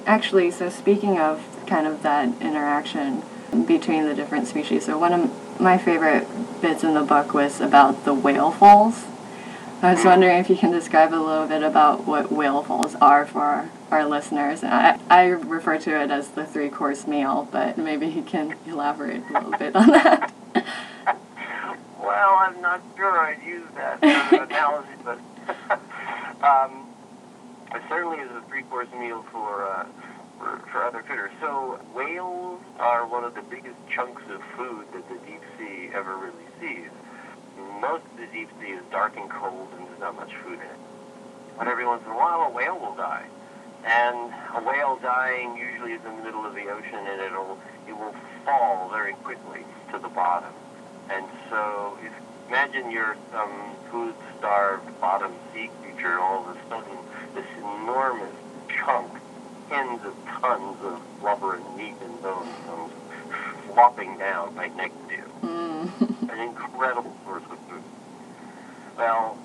Actually, 0.05 0.51
so 0.51 0.69
speaking 0.69 1.17
of 1.17 1.43
kind 1.65 1.87
of 1.87 2.03
that 2.03 2.29
interaction 2.41 3.23
between 3.65 4.05
the 4.05 4.13
different 4.13 4.47
species, 4.47 4.85
so 4.85 4.99
one 4.99 5.13
of 5.13 5.59
my 5.59 5.79
favorite 5.79 6.27
bits 6.61 6.83
in 6.83 6.93
the 6.93 7.01
book 7.01 7.33
was 7.33 7.59
about 7.59 8.05
the 8.05 8.13
whale 8.13 8.51
falls. 8.51 9.05
I 9.81 9.93
was 9.95 10.05
wondering 10.05 10.37
if 10.37 10.49
you 10.49 10.55
can 10.55 10.71
describe 10.71 11.11
a 11.11 11.17
little 11.17 11.47
bit 11.47 11.63
about 11.63 12.05
what 12.05 12.31
whale 12.31 12.61
falls 12.63 12.95
are 12.95 13.25
for 13.25 13.41
our, 13.41 13.69
our 13.89 14.05
listeners. 14.05 14.63
I, 14.63 14.99
I 15.09 15.25
refer 15.25 15.79
to 15.79 16.03
it 16.03 16.11
as 16.11 16.29
the 16.29 16.45
three 16.45 16.69
course 16.69 17.07
meal, 17.07 17.47
but 17.51 17.79
maybe 17.79 18.05
you 18.07 18.21
can 18.21 18.55
elaborate 18.67 19.23
a 19.29 19.33
little 19.33 19.57
bit 19.57 19.75
on 19.75 19.87
that. 19.87 20.31
Well, 22.25 22.37
I'm 22.41 22.59
not 22.59 22.81
sure 22.97 23.19
I'd 23.19 23.43
use 23.45 23.67
that 23.75 24.01
sort 24.01 24.41
of 24.41 24.49
analogy, 24.49 24.97
but 25.03 25.19
um, 26.41 26.89
it 27.71 27.83
certainly 27.87 28.17
is 28.17 28.31
a 28.31 28.41
three-course 28.49 28.87
meal 28.97 29.23
for, 29.31 29.63
uh, 29.63 29.85
for 30.39 30.57
for 30.71 30.83
other 30.83 31.03
critters. 31.03 31.29
So 31.39 31.79
whales 31.93 32.63
are 32.79 33.05
one 33.05 33.25
of 33.25 33.35
the 33.35 33.43
biggest 33.43 33.77
chunks 33.93 34.23
of 34.31 34.41
food 34.57 34.87
that 34.93 35.07
the 35.07 35.19
deep 35.27 35.41
sea 35.59 35.91
ever 35.93 36.17
really 36.17 36.49
sees. 36.59 36.89
Most 37.79 38.01
of 38.09 38.17
the 38.17 38.25
deep 38.33 38.49
sea 38.59 38.73
is 38.73 38.83
dark 38.89 39.15
and 39.17 39.29
cold, 39.29 39.69
and 39.77 39.87
there's 39.87 39.99
not 39.99 40.15
much 40.15 40.33
food 40.43 40.55
in 40.55 40.61
it. 40.61 40.81
But 41.59 41.67
every 41.67 41.85
once 41.85 42.01
in 42.07 42.11
a 42.11 42.17
while, 42.17 42.49
a 42.49 42.49
whale 42.49 42.79
will 42.79 42.95
die, 42.95 43.27
and 43.85 44.33
a 44.55 44.63
whale 44.65 44.97
dying 44.97 45.57
usually 45.57 45.93
is 45.93 46.01
in 46.03 46.17
the 46.17 46.23
middle 46.23 46.43
of 46.43 46.55
the 46.55 46.69
ocean, 46.73 47.05
and 47.05 47.21
it'll 47.21 47.59
it 47.87 47.93
will 47.93 48.15
fall 48.45 48.89
very 48.89 49.13
quickly 49.21 49.61
to 49.91 49.99
the 49.99 50.09
bottom. 50.09 50.51
And 51.09 51.25
so, 51.49 51.97
if 52.03 52.11
imagine 52.47 52.91
you're 52.91 53.15
some 53.31 53.75
food-starved 53.91 54.99
bottom 55.01 55.33
sea 55.53 55.69
creature, 55.81 56.19
all 56.19 56.47
of 56.47 56.55
a 56.55 56.59
sudden 56.69 56.97
this 57.33 57.45
enormous 57.57 58.33
chunk, 58.69 59.11
tens 59.69 60.01
of 60.05 60.15
tons 60.41 60.77
of 60.83 61.01
blubber 61.19 61.55
and 61.55 61.77
meat 61.77 61.95
and 62.01 62.21
bones 62.21 62.49
comes 62.65 62.93
flopping 63.73 64.17
down 64.17 64.55
right 64.55 64.75
next 64.75 64.95
to 65.09 65.15
you. 65.15 65.23
Mm. 65.41 66.29
An 66.31 66.39
incredible 66.39 67.15
source 67.25 67.43
of 67.49 67.59
food. 67.69 67.83
Well, 68.97 69.37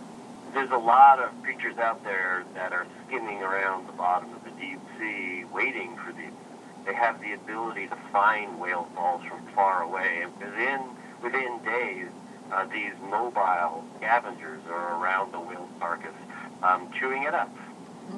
there's 0.52 0.71
a 0.71 0.79
lot 0.79 1.21
of 1.21 1.31
creatures 1.43 1.79
out 1.79 2.02
there 2.05 2.45
that 2.55 2.73
are 2.73 2.87
skimming 3.07 3.43
around 3.43 3.87
the 3.87 3.93
bottom 3.93 4.33
of 4.35 4.45
the 4.45 4.50
deep 4.50 4.81
sea 4.99 5.45
waiting 5.52 5.97
for 5.97 6.12
these. 6.12 6.33
They 6.87 6.95
have 6.95 7.21
the 7.21 7.35
ability 7.35 7.88
to 7.88 7.97
find 8.11 8.59
whale 8.59 8.88
falls 8.95 9.23
from 9.25 9.47
far 9.55 9.83
away, 9.83 10.23
and 10.23 10.33
within 10.38 10.81
within 11.23 11.59
days, 11.65 12.09
uh, 12.53 12.67
these 12.67 12.95
mobile 13.09 13.85
scavengers 13.97 14.61
are 14.69 15.00
around 15.00 15.33
the 15.33 15.41
whale 15.41 15.69
carcass, 15.79 16.15
um, 16.62 16.91
chewing 16.99 17.25
it 17.25 17.35
up, 17.35 17.55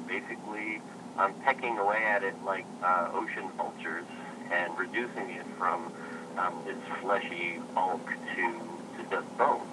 basically 0.07 0.81
um, 1.17 1.33
pecking 1.43 1.77
away 1.77 2.03
at 2.03 2.23
it 2.23 2.33
like 2.45 2.65
uh, 2.83 3.09
ocean 3.13 3.49
vultures 3.57 4.05
and 4.51 4.77
reducing 4.77 5.29
it 5.29 5.45
from 5.57 5.91
um, 6.37 6.53
its 6.67 6.81
fleshy 7.01 7.59
bulk 7.75 8.05
to, 8.35 8.59
to 8.97 9.09
just 9.09 9.37
bone. 9.37 9.67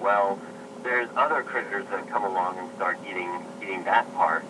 Well, 0.00 0.38
there's 0.82 1.08
other 1.16 1.42
critters 1.42 1.86
that 1.90 2.08
come 2.08 2.24
along 2.24 2.58
and 2.58 2.70
start 2.76 2.98
eating 3.08 3.44
eating 3.62 3.84
that 3.84 4.10
part. 4.14 4.44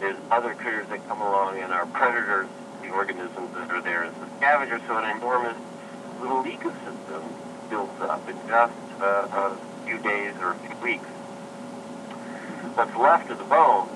There's 0.00 0.16
other 0.30 0.54
critters 0.54 0.86
that 0.88 1.06
come 1.08 1.20
along 1.20 1.58
and 1.58 1.72
are 1.72 1.86
predators, 1.86 2.48
the 2.82 2.90
organisms 2.90 3.50
that 3.54 3.70
are 3.70 3.82
there 3.82 4.04
as 4.04 4.14
the 4.14 4.26
scavengers, 4.38 4.80
so 4.88 4.96
an 4.96 5.16
enormous 5.16 5.56
little 6.20 6.44
ecosystem 6.44 7.22
builds 7.70 8.00
up 8.00 8.28
in 8.28 8.36
just 8.48 8.72
uh, 9.00 9.28
a 9.30 9.56
few 9.86 9.98
days 9.98 10.34
or 10.40 10.52
a 10.52 10.58
few 10.58 10.76
weeks. 10.82 11.06
What's 12.74 12.96
left 12.96 13.30
of 13.30 13.38
the 13.38 13.44
bones, 13.44 13.90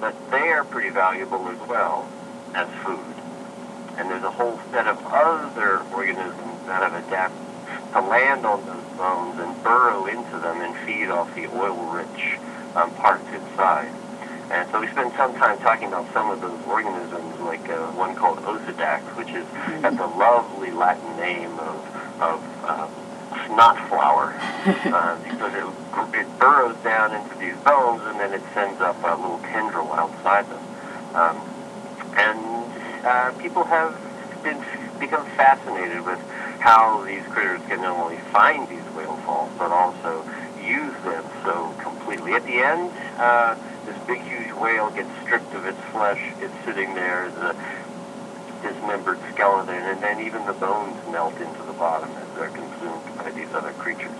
but 0.00 0.14
they 0.30 0.48
are 0.50 0.64
pretty 0.64 0.90
valuable 0.90 1.48
as 1.48 1.68
well 1.68 2.08
as 2.54 2.68
food. 2.84 3.14
And 3.98 4.10
there's 4.10 4.24
a 4.24 4.30
whole 4.30 4.60
set 4.70 4.86
of 4.86 4.98
other 5.06 5.80
organisms 5.92 6.66
that 6.66 6.82
have 6.82 6.94
adapted 7.06 7.46
to 7.92 8.00
land 8.02 8.44
on 8.44 8.64
those 8.66 8.84
bones 8.96 9.40
and 9.40 9.62
burrow 9.62 10.06
into 10.06 10.38
them 10.38 10.60
and 10.60 10.76
feed 10.86 11.08
off 11.08 11.34
the 11.34 11.46
oil-rich 11.46 12.38
um, 12.76 12.92
parts 12.94 13.26
inside. 13.32 13.92
And 14.50 14.70
so 14.70 14.80
we 14.80 14.86
spent 14.88 15.14
some 15.16 15.34
time 15.34 15.58
talking 15.58 15.88
about 15.88 16.12
some 16.12 16.30
of 16.30 16.40
those 16.40 16.58
organisms, 16.66 17.40
like 17.40 17.68
uh, 17.68 17.90
one 17.92 18.14
called 18.14 18.38
Osedax, 18.38 19.02
which 19.16 19.30
is 19.30 19.46
has 19.82 19.98
a 19.98 20.06
lovely 20.18 20.70
Latin 20.70 21.16
name 21.16 21.58
of, 21.58 21.76
of 22.20 22.64
uh, 22.64 22.88
snot 23.46 23.88
flower, 23.88 24.34
uh, 24.94 25.18
because 25.24 25.52
it, 25.54 26.20
it 26.20 26.38
burrows 26.38 26.76
down 26.84 27.12
into 27.14 27.36
these 27.38 27.56
bones 27.64 28.02
and 28.06 28.20
then 28.20 28.32
it 28.32 28.42
sends 28.54 28.80
up 28.80 28.96
a 29.02 29.20
little 29.20 29.38
tendril 29.40 29.92
outside 29.92 30.46
them. 30.48 30.62
Um, 31.14 31.36
and 32.16 33.04
uh, 33.04 33.32
people 33.38 33.64
have 33.64 33.98
been 34.42 34.62
become 35.00 35.26
fascinated 35.36 36.04
with 36.04 36.18
how 36.60 37.04
these 37.04 37.22
critters 37.24 37.60
can 37.68 37.80
not 37.82 37.98
only 37.98 38.18
find 38.32 38.68
these 38.68 38.82
whale 38.94 39.16
falls, 39.18 39.50
but 39.58 39.70
also 39.70 40.24
use 40.62 40.94
them 41.04 41.24
so 41.44 41.74
completely. 41.82 42.32
At 42.32 42.44
the 42.44 42.58
end, 42.58 42.90
uh, 43.18 43.54
this 43.54 43.56
big, 43.56 43.56
huge 43.56 43.75
whale 44.60 44.90
gets 44.90 45.10
stripped 45.22 45.54
of 45.54 45.66
its 45.66 45.80
flesh. 45.92 46.22
It's 46.40 46.64
sitting 46.64 46.94
there 46.94 47.24
as 47.24 47.36
a 47.36 47.56
dismembered 48.62 49.18
skeleton, 49.32 49.74
and 49.74 50.02
then 50.02 50.20
even 50.20 50.44
the 50.46 50.52
bones 50.52 50.96
melt 51.10 51.34
into 51.40 51.62
the 51.62 51.72
bottom 51.72 52.10
as 52.10 52.36
they're 52.36 52.48
consumed 52.50 53.16
by 53.16 53.30
these 53.30 53.52
other 53.52 53.72
creatures. 53.72 54.10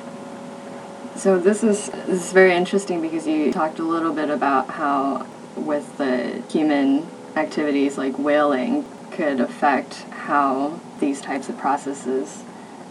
So 1.16 1.38
this 1.38 1.64
is 1.64 1.88
this 1.88 2.26
is 2.26 2.32
very 2.32 2.54
interesting 2.54 3.00
because 3.00 3.26
you 3.26 3.52
talked 3.52 3.78
a 3.78 3.82
little 3.82 4.12
bit 4.12 4.28
about 4.28 4.68
how 4.68 5.26
with 5.56 5.96
the 5.96 6.42
human 6.50 7.06
activities 7.34 7.96
like 7.96 8.18
whaling 8.18 8.84
could 9.10 9.40
affect 9.40 10.02
how 10.10 10.78
these 11.00 11.20
types 11.20 11.48
of 11.48 11.56
processes 11.56 12.44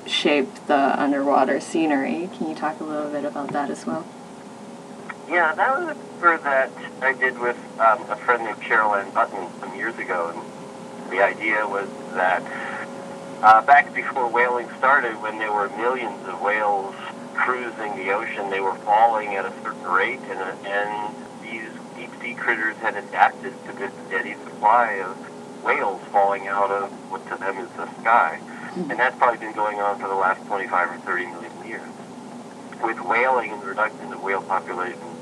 shape 0.08 0.50
the 0.68 1.00
underwater 1.00 1.60
scenery. 1.60 2.30
Can 2.38 2.50
you 2.50 2.56
talk 2.56 2.80
a 2.80 2.84
little 2.84 3.12
bit 3.12 3.26
about 3.26 3.52
that 3.52 3.70
as 3.70 3.86
well? 3.86 4.06
Yeah, 5.30 5.54
that 5.54 5.80
was 5.80 5.90
a 5.90 6.15
paper 6.26 6.44
that 6.44 6.72
I 7.02 7.14
did 7.14 7.38
with 7.40 7.58
um, 7.80 8.10
a 8.10 8.16
friend 8.18 8.44
named 8.44 8.58
Ann 8.64 9.12
Butman 9.12 9.48
some 9.60 9.76
years 9.76 9.96
ago, 9.98 10.34
and 10.34 11.12
the 11.12 11.24
idea 11.24 11.68
was 11.68 11.88
that 12.14 12.42
uh, 13.44 13.62
back 13.62 13.94
before 13.94 14.28
whaling 14.28 14.68
started, 14.78 15.22
when 15.22 15.38
there 15.38 15.54
were 15.54 15.70
millions 15.78 16.26
of 16.28 16.42
whales 16.42 16.96
cruising 17.36 17.96
the 17.98 18.12
ocean, 18.12 18.50
they 18.50 18.60
were 18.60 18.76
falling 18.78 19.36
at 19.36 19.46
a 19.46 19.54
certain 19.62 19.84
rate, 19.84 20.20
and, 20.22 20.66
and 20.66 21.16
these 21.44 21.70
deep 21.96 22.10
sea 22.22 22.34
critters 22.34 22.76
had 22.78 22.96
adapted 22.96 23.54
to 23.68 23.74
this 23.74 23.92
steady 24.08 24.34
supply 24.46 24.94
of 25.06 25.16
whales 25.64 26.02
falling 26.12 26.48
out 26.48 26.72
of 26.72 26.90
what 27.12 27.22
to 27.30 27.38
them 27.38 27.58
is 27.60 27.70
the 27.78 27.86
sky. 28.02 28.40
And 28.76 29.00
that's 29.00 29.16
probably 29.18 29.40
been 29.40 29.56
going 29.56 29.80
on 29.80 30.00
for 30.00 30.08
the 30.08 30.16
last 30.16 30.46
25 30.48 30.90
or 30.90 30.98
30 31.06 31.26
million 31.28 31.68
years. 31.68 31.90
With 32.84 33.00
whaling 33.02 33.52
and 33.52 33.62
the 33.62 33.68
reduction 33.68 34.12
of 34.12 34.22
whale 34.22 34.42
population 34.42 35.15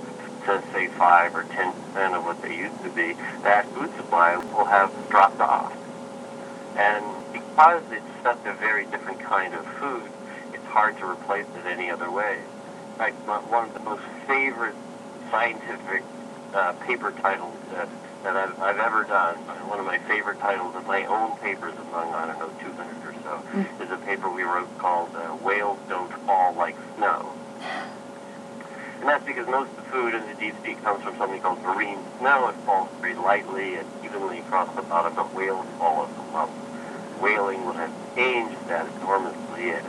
to 0.46 0.64
say 0.74 0.88
5 0.98 1.36
or 1.36 1.44
10 1.44 1.74
percent 1.74 2.16
of 2.16 2.24
what 2.26 2.42
they 2.42 2.56
used 2.56 2.82
to 2.84 2.90
be, 2.92 3.14
that 3.44 3.66
food 3.74 3.90
supply 3.98 4.36
will 4.54 4.66
have 4.66 4.92
dropped 5.10 5.40
off. 5.42 5.72
And 6.78 7.04
because 7.32 7.84
it's 7.92 8.12
such 8.24 8.40
a 8.46 8.54
very 8.60 8.86
different 8.88 9.22
kind 9.24 9.54
of 9.54 9.66
food, 9.80 10.10
it's 10.54 10.66
hard 10.66 10.98
to 11.00 11.06
replace 11.06 11.46
it 11.56 11.66
any 11.68 11.90
other 11.92 12.12
way. 12.12 12.38
In 12.40 12.98
fact, 12.98 13.16
my- 13.28 13.40
one 13.50 13.70
of 13.70 13.74
the 13.74 13.80
most 13.82 14.04
favorite 14.28 14.76
scientific 15.32 16.04
uh, 16.54 16.72
paper 16.86 17.12
titles 17.22 17.56
that, 17.72 17.90
that 18.24 18.36
I've, 18.38 18.60
I've 18.62 18.78
ever 18.80 19.04
done, 19.06 19.38
one 19.70 19.80
of 19.80 19.86
my 19.86 19.98
favorite 20.08 20.40
titles 20.40 20.76
of 20.76 20.86
my 20.86 21.04
own 21.06 21.36
papers 21.42 21.74
among, 21.90 22.14
I 22.14 22.28
don't 22.28 22.40
know, 22.40 22.52
200 22.62 22.78
or 23.06 23.16
so, 23.24 23.84
is 23.84 23.90
a 23.92 23.98
paper 24.06 24.30
we 24.30 24.44
wrote 24.44 24.70
called 24.78 25.10
uh, 25.16 25.34
Whales 25.44 25.80
Don't 25.90 26.12
Fall 26.28 26.54
Like 26.56 26.76
Snow. 26.96 27.33
And 29.04 29.10
that's 29.10 29.26
because 29.26 29.46
most 29.48 29.70
of 29.72 29.76
the 29.76 29.82
food 29.92 30.16
in 30.16 30.26
the 30.28 30.34
deep 30.36 30.56
sea 30.64 30.76
comes 30.76 31.04
from 31.04 31.18
something 31.18 31.42
called 31.42 31.62
marine 31.62 32.00
snow. 32.20 32.48
It 32.48 32.56
falls 32.64 32.88
very 33.02 33.16
lightly 33.16 33.76
and 33.76 33.86
evenly 34.02 34.40
across 34.40 34.74
the 34.78 34.82
bottom, 34.82 35.14
but 35.14 35.34
whales 35.34 35.66
fall 35.78 36.06
as 36.06 36.18
a 36.18 36.32
lump. 36.32 36.52
Whaling 37.20 37.66
would 37.66 37.76
have 37.76 37.92
changed 38.16 38.66
that 38.70 38.88
enormously. 39.02 39.72
And 39.72 39.86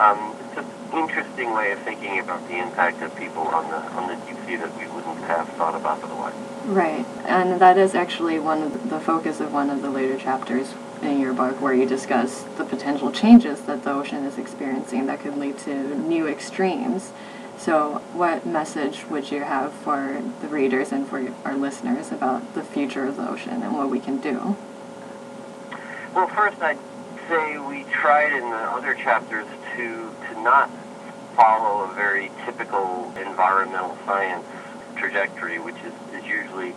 um, 0.00 0.34
it's 0.40 0.56
just 0.56 0.68
an 0.90 0.98
interesting 0.98 1.54
way 1.54 1.70
of 1.70 1.78
thinking 1.82 2.18
about 2.18 2.48
the 2.48 2.58
impact 2.58 3.00
of 3.00 3.14
people 3.14 3.42
on 3.42 3.70
the 3.70 3.76
on 3.76 4.08
the 4.08 4.26
deep 4.26 4.44
sea 4.44 4.56
that 4.56 4.76
we 4.76 4.88
wouldn't 4.88 5.18
have 5.18 5.48
thought 5.50 5.76
about 5.76 6.02
otherwise. 6.02 6.34
Right, 6.64 7.06
and 7.26 7.60
that 7.60 7.78
is 7.78 7.94
actually 7.94 8.40
one 8.40 8.64
of 8.64 8.90
the 8.90 8.98
focus 8.98 9.38
of 9.38 9.52
one 9.52 9.70
of 9.70 9.82
the 9.82 9.90
later 9.90 10.18
chapters 10.18 10.74
in 11.00 11.20
your 11.20 11.32
book, 11.32 11.60
where 11.60 11.74
you 11.74 11.86
discuss 11.86 12.42
the 12.56 12.64
potential 12.64 13.12
changes 13.12 13.60
that 13.62 13.84
the 13.84 13.92
ocean 13.92 14.24
is 14.24 14.36
experiencing 14.36 15.06
that 15.06 15.20
could 15.20 15.36
lead 15.36 15.58
to 15.58 15.96
new 15.96 16.26
extremes. 16.26 17.12
So, 17.58 18.00
what 18.12 18.46
message 18.46 19.04
would 19.06 19.32
you 19.32 19.42
have 19.42 19.72
for 19.72 20.22
the 20.40 20.46
readers 20.46 20.92
and 20.92 21.08
for 21.08 21.34
our 21.44 21.56
listeners 21.56 22.12
about 22.12 22.54
the 22.54 22.62
future 22.62 23.04
of 23.04 23.16
the 23.16 23.28
ocean 23.28 23.64
and 23.64 23.74
what 23.74 23.90
we 23.90 23.98
can 23.98 24.18
do? 24.18 24.56
Well, 26.14 26.28
first, 26.28 26.62
I'd 26.62 26.78
say 27.28 27.58
we 27.58 27.82
tried 27.90 28.32
in 28.32 28.48
the 28.48 28.56
other 28.56 28.94
chapters 28.94 29.46
to 29.76 30.14
to 30.28 30.40
not 30.40 30.70
follow 31.34 31.90
a 31.90 31.94
very 31.94 32.30
typical 32.44 33.12
environmental 33.16 33.98
science 34.06 34.46
trajectory, 34.96 35.58
which 35.58 35.76
is, 35.84 35.92
is 36.14 36.28
usually 36.28 36.74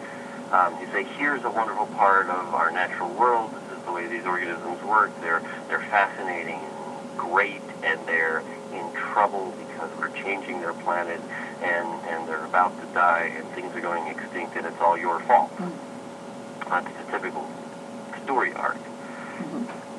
um, 0.52 0.80
you 0.82 0.88
say, 0.88 1.04
here's 1.04 1.44
a 1.44 1.50
wonderful 1.52 1.86
part 1.88 2.28
of 2.28 2.56
our 2.56 2.72
natural 2.72 3.10
world. 3.12 3.52
This 3.70 3.78
is 3.78 3.86
the 3.86 3.92
way 3.92 4.08
these 4.08 4.26
organisms 4.26 4.82
work. 4.84 5.12
They're 5.22 5.44
they're 5.68 5.80
fascinating 5.80 6.60
and 6.60 7.18
great, 7.18 7.62
and 7.84 8.00
they're 8.08 8.44
in 8.74 8.92
trouble 8.94 9.54
because 9.82 9.98
we're 9.98 10.24
changing 10.24 10.60
their 10.62 10.74
planet, 10.74 11.20
and 11.64 11.88
and 12.10 12.28
they're 12.28 12.46
about 12.46 12.78
to 12.80 12.86
die, 12.94 13.32
and 13.36 13.50
things 13.54 13.74
are 13.76 13.82
going 13.82 14.08
extinct, 14.08 14.56
and 14.56 14.66
it's 14.66 14.78
all 14.82 14.98
your 14.98 15.20
fault. 15.22 15.52
That's 16.70 16.86
the 16.86 17.12
typical 17.12 17.50
story 18.24 18.54
arc. 18.54 18.78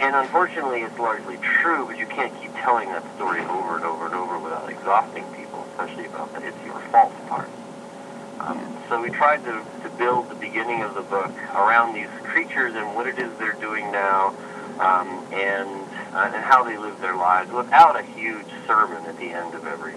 And 0.00 0.16
unfortunately, 0.16 0.80
it's 0.82 0.98
largely 0.98 1.38
true, 1.62 1.86
but 1.86 1.98
you 1.98 2.06
can't 2.06 2.32
keep 2.40 2.52
telling 2.62 2.88
that 2.90 3.04
story 3.16 3.40
over 3.42 3.76
and 3.76 3.84
over 3.84 4.06
and 4.06 4.14
over 4.14 4.38
without 4.38 4.68
exhausting 4.70 5.24
people, 5.34 5.64
especially 5.70 6.06
about 6.06 6.32
the 6.34 6.46
it's 6.46 6.58
your 6.66 6.80
fault 6.90 7.12
part. 7.28 7.50
Um, 8.40 8.78
so 8.88 9.00
we 9.00 9.10
tried 9.10 9.44
to, 9.44 9.62
to 9.82 9.88
build 9.98 10.28
the 10.28 10.34
beginning 10.34 10.82
of 10.82 10.94
the 10.94 11.02
book 11.02 11.30
around 11.54 11.94
these 11.94 12.10
creatures 12.24 12.74
and 12.74 12.94
what 12.94 13.06
it 13.06 13.18
is 13.18 13.30
they're 13.38 13.58
doing 13.60 13.90
now, 13.92 14.34
um, 14.80 15.26
and 15.32 15.81
uh, 16.12 16.30
and 16.32 16.44
how 16.44 16.62
they 16.64 16.76
live 16.76 17.00
their 17.00 17.16
lives, 17.16 17.50
without 17.52 17.98
a 17.98 18.02
huge 18.02 18.46
sermon 18.66 19.04
at 19.06 19.16
the 19.18 19.30
end 19.30 19.54
of 19.54 19.66
every 19.66 19.94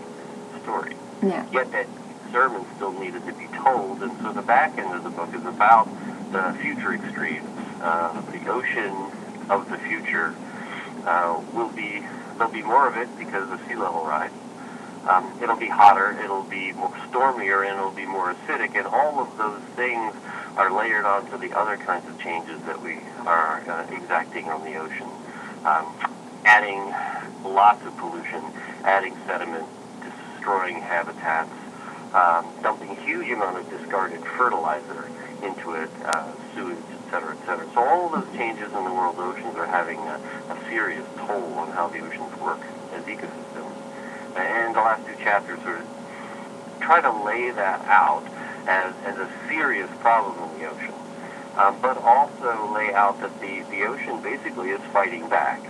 story. 0.64 0.96
Yeah. 1.22 1.46
Yet 1.52 1.72
that 1.72 1.88
sermon 2.32 2.66
still 2.76 2.94
needed 2.94 3.26
to 3.26 3.34
be 3.34 3.48
told, 3.56 4.02
and 4.02 4.12
so 4.22 4.34
the 4.34 4.42
back 4.42 4.78
end 4.78 4.94
of 4.94 5.04
the 5.04 5.10
book 5.10 5.34
is 5.34 5.46
about 5.46 5.88
the 6.32 6.58
future 6.62 6.94
extremes. 6.94 7.48
Uh, 7.82 8.22
the 8.32 8.48
ocean 8.50 9.12
of 9.50 9.70
the 9.70 9.78
future 9.78 10.36
uh, 11.06 11.42
will 11.54 11.70
be 11.70 12.04
there'll 12.38 12.52
be 12.52 12.64
more 12.64 12.88
of 12.88 12.98
it 12.98 13.08
because 13.18 13.50
of 13.52 13.60
sea 13.68 13.76
level 13.76 14.06
rise. 14.06 14.32
Um, 15.08 15.32
it'll 15.42 15.56
be 15.56 15.68
hotter, 15.68 16.20
it'll 16.24 16.44
be 16.44 16.72
more 16.74 16.92
stormier, 17.10 17.64
and 17.64 17.78
it'll 17.78 17.92
be 17.92 18.06
more 18.06 18.34
acidic, 18.34 18.76
and 18.76 18.88
all 18.88 19.20
of 19.20 19.38
those 19.38 19.62
things 19.76 20.16
are 20.58 20.72
layered 20.72 21.06
onto 21.06 21.38
the 21.38 21.56
other 21.56 21.78
kinds 21.78 22.08
of 22.10 22.20
changes 22.20 22.60
that 22.64 22.82
we 22.82 22.98
are 23.28 23.62
uh, 23.70 23.86
exacting 23.92 24.50
on 24.50 24.64
the 24.64 24.76
ocean. 24.76 25.08
Um, 25.66 25.86
adding 26.46 26.94
lots 27.44 27.84
of 27.86 27.98
pollution, 27.98 28.42
adding 28.84 29.18
sediment, 29.26 29.66
destroying 30.00 30.80
habitats, 30.80 31.50
um, 32.14 32.46
dumping 32.62 32.96
huge 33.04 33.28
amount 33.32 33.58
of 33.58 33.70
discarded 33.70 34.22
fertilizer 34.38 35.10
into 35.42 35.74
it, 35.74 35.90
uh, 36.06 36.32
sewage, 36.54 36.78
et 36.78 37.12
cetera, 37.12 37.36
et 37.36 37.46
cetera. 37.46 37.66
So 37.74 37.82
all 37.82 38.10
those 38.10 38.30
changes 38.38 38.68
in 38.68 38.84
the 38.86 38.94
world's 38.94 39.18
oceans 39.18 39.58
are 39.58 39.66
having 39.66 39.98
a, 39.98 40.22
a 40.54 40.58
serious 40.70 41.06
toll 41.26 41.54
on 41.58 41.72
how 41.72 41.90
the 41.90 42.00
oceans 42.00 42.32
work 42.40 42.62
as 42.94 43.04
ecosystems. 43.04 43.76
And 44.38 44.76
the 44.76 44.80
last 44.80 45.02
two 45.08 45.18
chapters 45.24 45.60
sort 45.64 45.82
of 45.82 45.88
try 46.80 47.02
to 47.02 47.12
lay 47.26 47.50
that 47.50 47.82
out 47.90 48.24
as, 48.68 48.94
as 49.06 49.18
a 49.18 49.30
serious 49.50 49.90
problem 50.00 50.38
in 50.38 50.60
the 50.62 50.70
ocean, 50.70 50.94
um, 51.58 51.80
but 51.82 51.98
also 51.98 52.74
lay 52.74 52.94
out 52.94 53.20
that 53.22 53.32
the, 53.40 53.64
the 53.72 53.86
ocean 53.86 54.22
basically 54.22 54.70
is 54.70 54.82
fighting 54.92 55.28
back. 55.30 55.64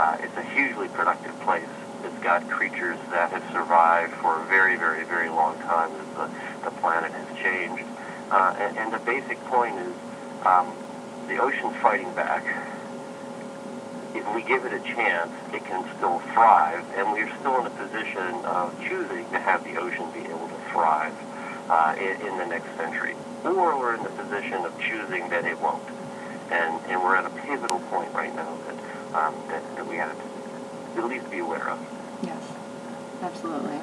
Uh, 0.00 0.16
it's 0.20 0.36
a 0.36 0.44
hugely 0.54 0.88
productive 0.88 1.38
place. 1.40 1.68
It's 2.04 2.22
got 2.22 2.48
creatures 2.48 2.98
that 3.10 3.30
have 3.30 3.42
survived 3.52 4.14
for 4.22 4.40
a 4.40 4.46
very, 4.46 4.76
very, 4.76 5.04
very 5.04 5.28
long 5.28 5.58
time 5.58 5.90
as 5.92 6.06
the, 6.16 6.70
the 6.70 6.70
planet 6.80 7.12
has 7.12 7.28
changed. 7.42 7.84
Uh, 8.30 8.54
and, 8.58 8.78
and 8.78 8.92
the 8.92 9.02
basic 9.04 9.38
point 9.46 9.74
is 9.78 9.94
um, 10.46 10.72
the 11.28 11.38
ocean's 11.38 11.74
fighting 11.82 12.12
back. 12.14 12.44
If 14.14 14.24
we 14.34 14.42
give 14.44 14.64
it 14.64 14.72
a 14.72 14.80
chance, 14.94 15.32
it 15.52 15.64
can 15.64 15.84
still 15.96 16.20
thrive, 16.32 16.84
and 16.96 17.12
we're 17.12 17.30
still 17.40 17.58
in 17.60 17.66
a 17.66 17.74
position 17.76 18.44
of 18.46 18.72
choosing 18.88 19.28
to 19.32 19.38
have 19.40 19.64
the 19.64 19.76
ocean 19.76 20.10
be 20.12 20.20
able 20.30 20.48
to 20.48 20.60
thrive 20.72 21.14
uh, 21.68 21.94
in, 21.98 22.28
in 22.28 22.38
the 22.38 22.46
next 22.46 22.68
century. 22.76 23.14
Or 23.44 23.78
we're 23.78 23.94
in 23.96 24.02
the 24.02 24.10
position 24.10 24.64
of 24.64 24.72
choosing 24.88 25.28
that 25.30 25.44
it 25.44 25.60
won't. 25.60 25.82
And, 26.50 26.80
and 26.90 27.02
we're 27.02 27.16
at 27.16 27.26
a 27.26 27.30
pivotal 27.46 27.78
point 27.90 28.10
right 28.14 28.34
now 28.34 28.56
that, 28.66 28.76
um, 29.18 29.34
that, 29.50 29.62
that 29.76 29.86
we 29.86 29.96
have 29.96 30.16
to 30.18 30.24
at 30.98 31.04
least 31.04 31.30
be 31.30 31.38
aware 31.38 31.70
of. 31.70 31.78
Yes, 32.22 32.54
absolutely. 33.22 33.80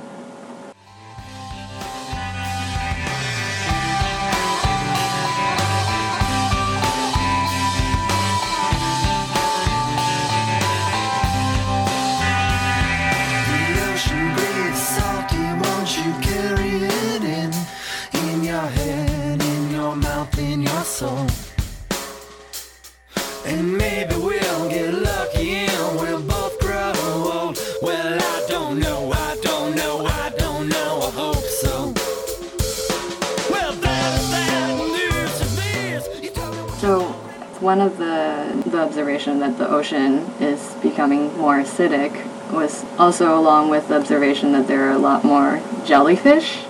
Observation 39.25 39.39
that 39.39 39.57
the 39.57 39.69
ocean 39.69 40.19
is 40.39 40.73
becoming 40.83 41.35
more 41.37 41.57
acidic 41.57 42.13
was 42.51 42.85
also 42.99 43.37
along 43.37 43.69
with 43.69 43.87
the 43.87 43.95
observation 43.95 44.51
that 44.51 44.67
there 44.67 44.87
are 44.87 44.91
a 44.91 44.97
lot 44.99 45.23
more 45.23 45.61
jellyfish 45.83 46.63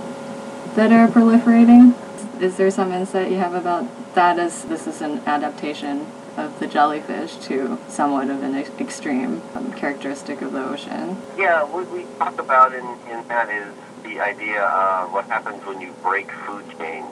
that 0.76 0.91
are 0.91 1.08
proliferating. 1.08 1.94
Is 2.41 2.56
there 2.58 2.72
some 2.72 2.91
insight 2.94 3.30
you 3.30 3.38
have 3.38 3.54
about 3.54 3.86
that? 4.15 4.39
As 4.39 4.63
this 4.63 4.88
is 4.88 5.02
an 5.02 5.22
adaptation 5.26 6.08
of 6.38 6.58
the 6.60 6.68
jellyfish 6.68 7.36
to 7.48 7.78
somewhat 7.89 8.30
of 8.30 8.41
an 8.44 8.56
ex- 8.56 8.70
extreme 8.80 9.41
um, 9.56 9.74
characteristic 9.74 10.41
of 10.41 10.54
the 10.54 10.63
ocean. 10.63 11.18
Yeah, 11.38 11.63
what 11.63 11.89
we 11.91 12.06
talk 12.20 12.39
about 12.39 12.74
in, 12.74 12.86
in 13.12 13.28
that 13.28 13.50
is 13.50 13.74
the 14.04 14.20
idea 14.20 14.63
of 14.63 15.12
what 15.12 15.26
happens 15.26 15.65
when 15.65 15.82
you 15.82 15.91
break 16.04 16.32
food 16.32 16.63
chains 16.78 17.08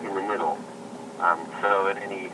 in 0.00 0.14
the 0.14 0.22
middle. 0.22 0.58
Um, 1.20 1.38
so 1.60 1.86
in 1.88 1.98
any 1.98 2.30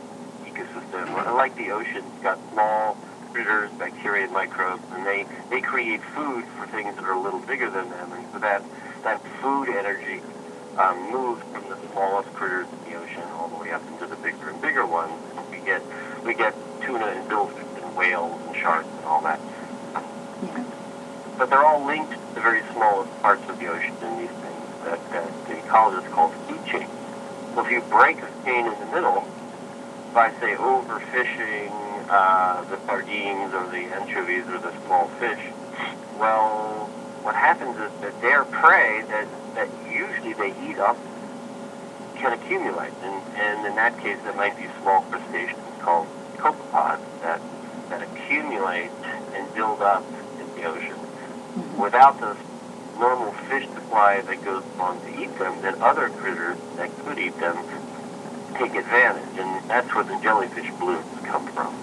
ecosystem, 0.59 1.35
like 1.35 1.55
the 1.57 1.71
ocean, 1.71 2.03
it's 2.13 2.23
got 2.23 2.39
small 2.51 2.97
critters, 3.31 3.69
bacteria, 3.77 4.25
and 4.25 4.33
microbes, 4.33 4.83
and 4.91 5.05
they, 5.05 5.25
they 5.49 5.61
create 5.61 6.01
food 6.15 6.43
for 6.57 6.67
things 6.67 6.95
that 6.95 7.05
are 7.05 7.13
a 7.13 7.21
little 7.21 7.39
bigger 7.39 7.69
than 7.69 7.89
them. 7.89 8.11
And 8.13 8.25
so 8.33 8.39
that, 8.39 8.63
that 9.03 9.21
food 9.41 9.69
energy 9.69 10.21
um, 10.77 11.11
moves 11.11 11.41
from 11.53 11.69
the 11.69 11.77
smallest 11.91 12.33
critters 12.33 12.67
in 12.71 12.91
the 12.91 12.97
ocean 12.97 13.23
all 13.37 13.49
the 13.49 13.57
way 13.57 13.71
up 13.71 13.85
into 13.87 14.07
the 14.07 14.15
bigger 14.17 14.49
and 14.49 14.61
bigger 14.61 14.85
ones. 14.85 15.13
And 15.35 15.45
we 15.51 15.59
get 15.65 15.81
we 16.25 16.33
get 16.33 16.53
tuna 16.85 17.05
and 17.05 17.29
billfish 17.29 17.83
and 17.83 17.95
whales 17.95 18.39
and 18.47 18.55
sharks 18.55 18.87
and 18.97 19.05
all 19.05 19.21
that. 19.23 19.39
Yeah. 20.43 20.63
But 21.37 21.49
they're 21.49 21.65
all 21.65 21.85
linked 21.85 22.11
to 22.11 22.35
the 22.35 22.41
very 22.41 22.61
smallest 22.73 23.11
parts 23.21 23.43
of 23.49 23.59
the 23.59 23.67
ocean 23.67 23.95
in 24.03 24.19
these 24.19 24.35
things 24.43 24.67
that, 24.83 24.99
that 25.11 25.31
the 25.47 25.55
ecologists 25.55 26.11
call 26.11 26.31
food 26.47 26.59
chains. 26.71 26.91
So 27.55 27.65
if 27.65 27.71
you 27.71 27.81
break 27.89 28.17
a 28.17 28.29
chain 28.45 28.67
in 28.67 28.79
the 28.79 28.95
middle 28.95 29.23
by, 30.13 30.31
say, 30.39 30.55
overfishing 30.55 31.71
uh, 32.09 32.63
the 32.65 32.79
sardines 32.85 33.53
or 33.53 33.67
the 33.71 33.85
anchovies 33.93 34.45
or 34.47 34.59
the 34.59 34.73
small 34.85 35.07
fish, 35.19 35.39
well, 36.19 36.89
what 37.23 37.35
happens 37.35 37.77
is 37.77 37.91
that 38.01 38.19
their 38.21 38.43
prey 38.45 39.03
that, 39.09 39.27
that 39.55 39.69
usually 39.93 40.33
they 40.33 40.53
eat 40.69 40.79
up 40.79 40.97
can 42.17 42.33
accumulate. 42.33 42.91
And, 43.03 43.15
and 43.37 43.67
in 43.67 43.75
that 43.75 43.97
case, 44.01 44.17
it 44.25 44.35
might 44.35 44.57
be 44.57 44.67
small 44.81 45.01
crustaceans 45.03 45.59
called 45.81 46.07
copepods 46.37 47.05
that, 47.21 47.39
that 47.89 48.01
accumulate 48.01 48.89
and 49.35 49.53
build 49.55 49.81
up 49.81 50.03
in 50.39 50.47
the 50.55 50.67
ocean. 50.67 50.97
Without 51.77 52.19
the 52.19 52.35
normal 52.97 53.31
fish 53.47 53.65
supply 53.73 54.21
that 54.21 54.43
goes 54.43 54.63
along 54.75 54.99
to 55.01 55.21
eat 55.21 55.37
them, 55.39 55.61
then 55.61 55.81
other 55.81 56.09
critters 56.09 56.57
that 56.75 56.89
could 57.05 57.19
eat 57.19 57.37
them 57.39 57.55
take 58.57 58.75
advantage. 58.75 59.37
And 59.37 59.69
that's 59.69 59.93
where 59.93 60.03
the 60.03 60.19
jellyfish 60.21 60.69
blooms 60.79 61.05
come 61.25 61.45
from. 61.53 61.73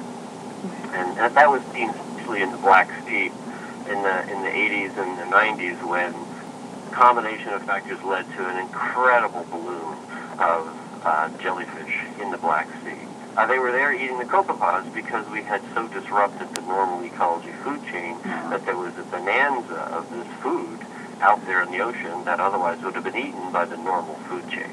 And 0.95 1.17
that, 1.19 1.35
that 1.35 1.51
was 1.51 1.63
seen 1.75 1.91
especially 2.27 2.43
in 2.43 2.51
the 2.51 2.59
Black 2.59 2.91
Sea 3.07 3.27
in 3.27 4.03
the 4.03 4.23
in 4.33 4.43
the 4.43 4.51
80s 4.51 4.99
and 4.99 5.19
the 5.19 5.31
90s 5.31 5.79
when 5.87 6.13
a 6.13 6.91
combination 6.91 7.53
of 7.53 7.63
factors 7.63 8.03
led 8.03 8.27
to 8.35 8.49
an 8.49 8.59
incredible 8.59 9.45
bloom 9.45 9.95
of 10.41 10.67
uh, 11.05 11.31
jellyfish 11.39 11.95
in 12.21 12.33
the 12.33 12.39
Black 12.39 12.67
Sea. 12.83 12.99
Uh, 13.37 13.47
they 13.47 13.61
were 13.61 13.71
there 13.71 13.93
eating 13.93 14.19
the 14.19 14.25
copepods 14.25 14.93
because 14.93 15.25
we 15.31 15.43
had 15.43 15.63
so 15.75 15.87
disrupted 15.89 16.53
the 16.57 16.63
normal 16.63 17.05
ecology 17.05 17.53
food 17.63 17.81
chain 17.93 18.19
that 18.51 18.65
there 18.65 18.77
was 18.77 18.93
a 18.99 19.05
bonanza 19.05 19.79
of 19.95 20.11
this 20.11 20.27
food 20.43 20.81
out 21.21 21.45
there 21.47 21.63
in 21.63 21.71
the 21.71 21.79
ocean 21.79 22.25
that 22.25 22.41
otherwise 22.41 22.83
would 22.83 22.95
have 22.95 23.05
been 23.05 23.17
eaten 23.17 23.53
by 23.53 23.65
the 23.65 23.77
normal 23.77 24.17
food 24.29 24.49
chain. 24.51 24.73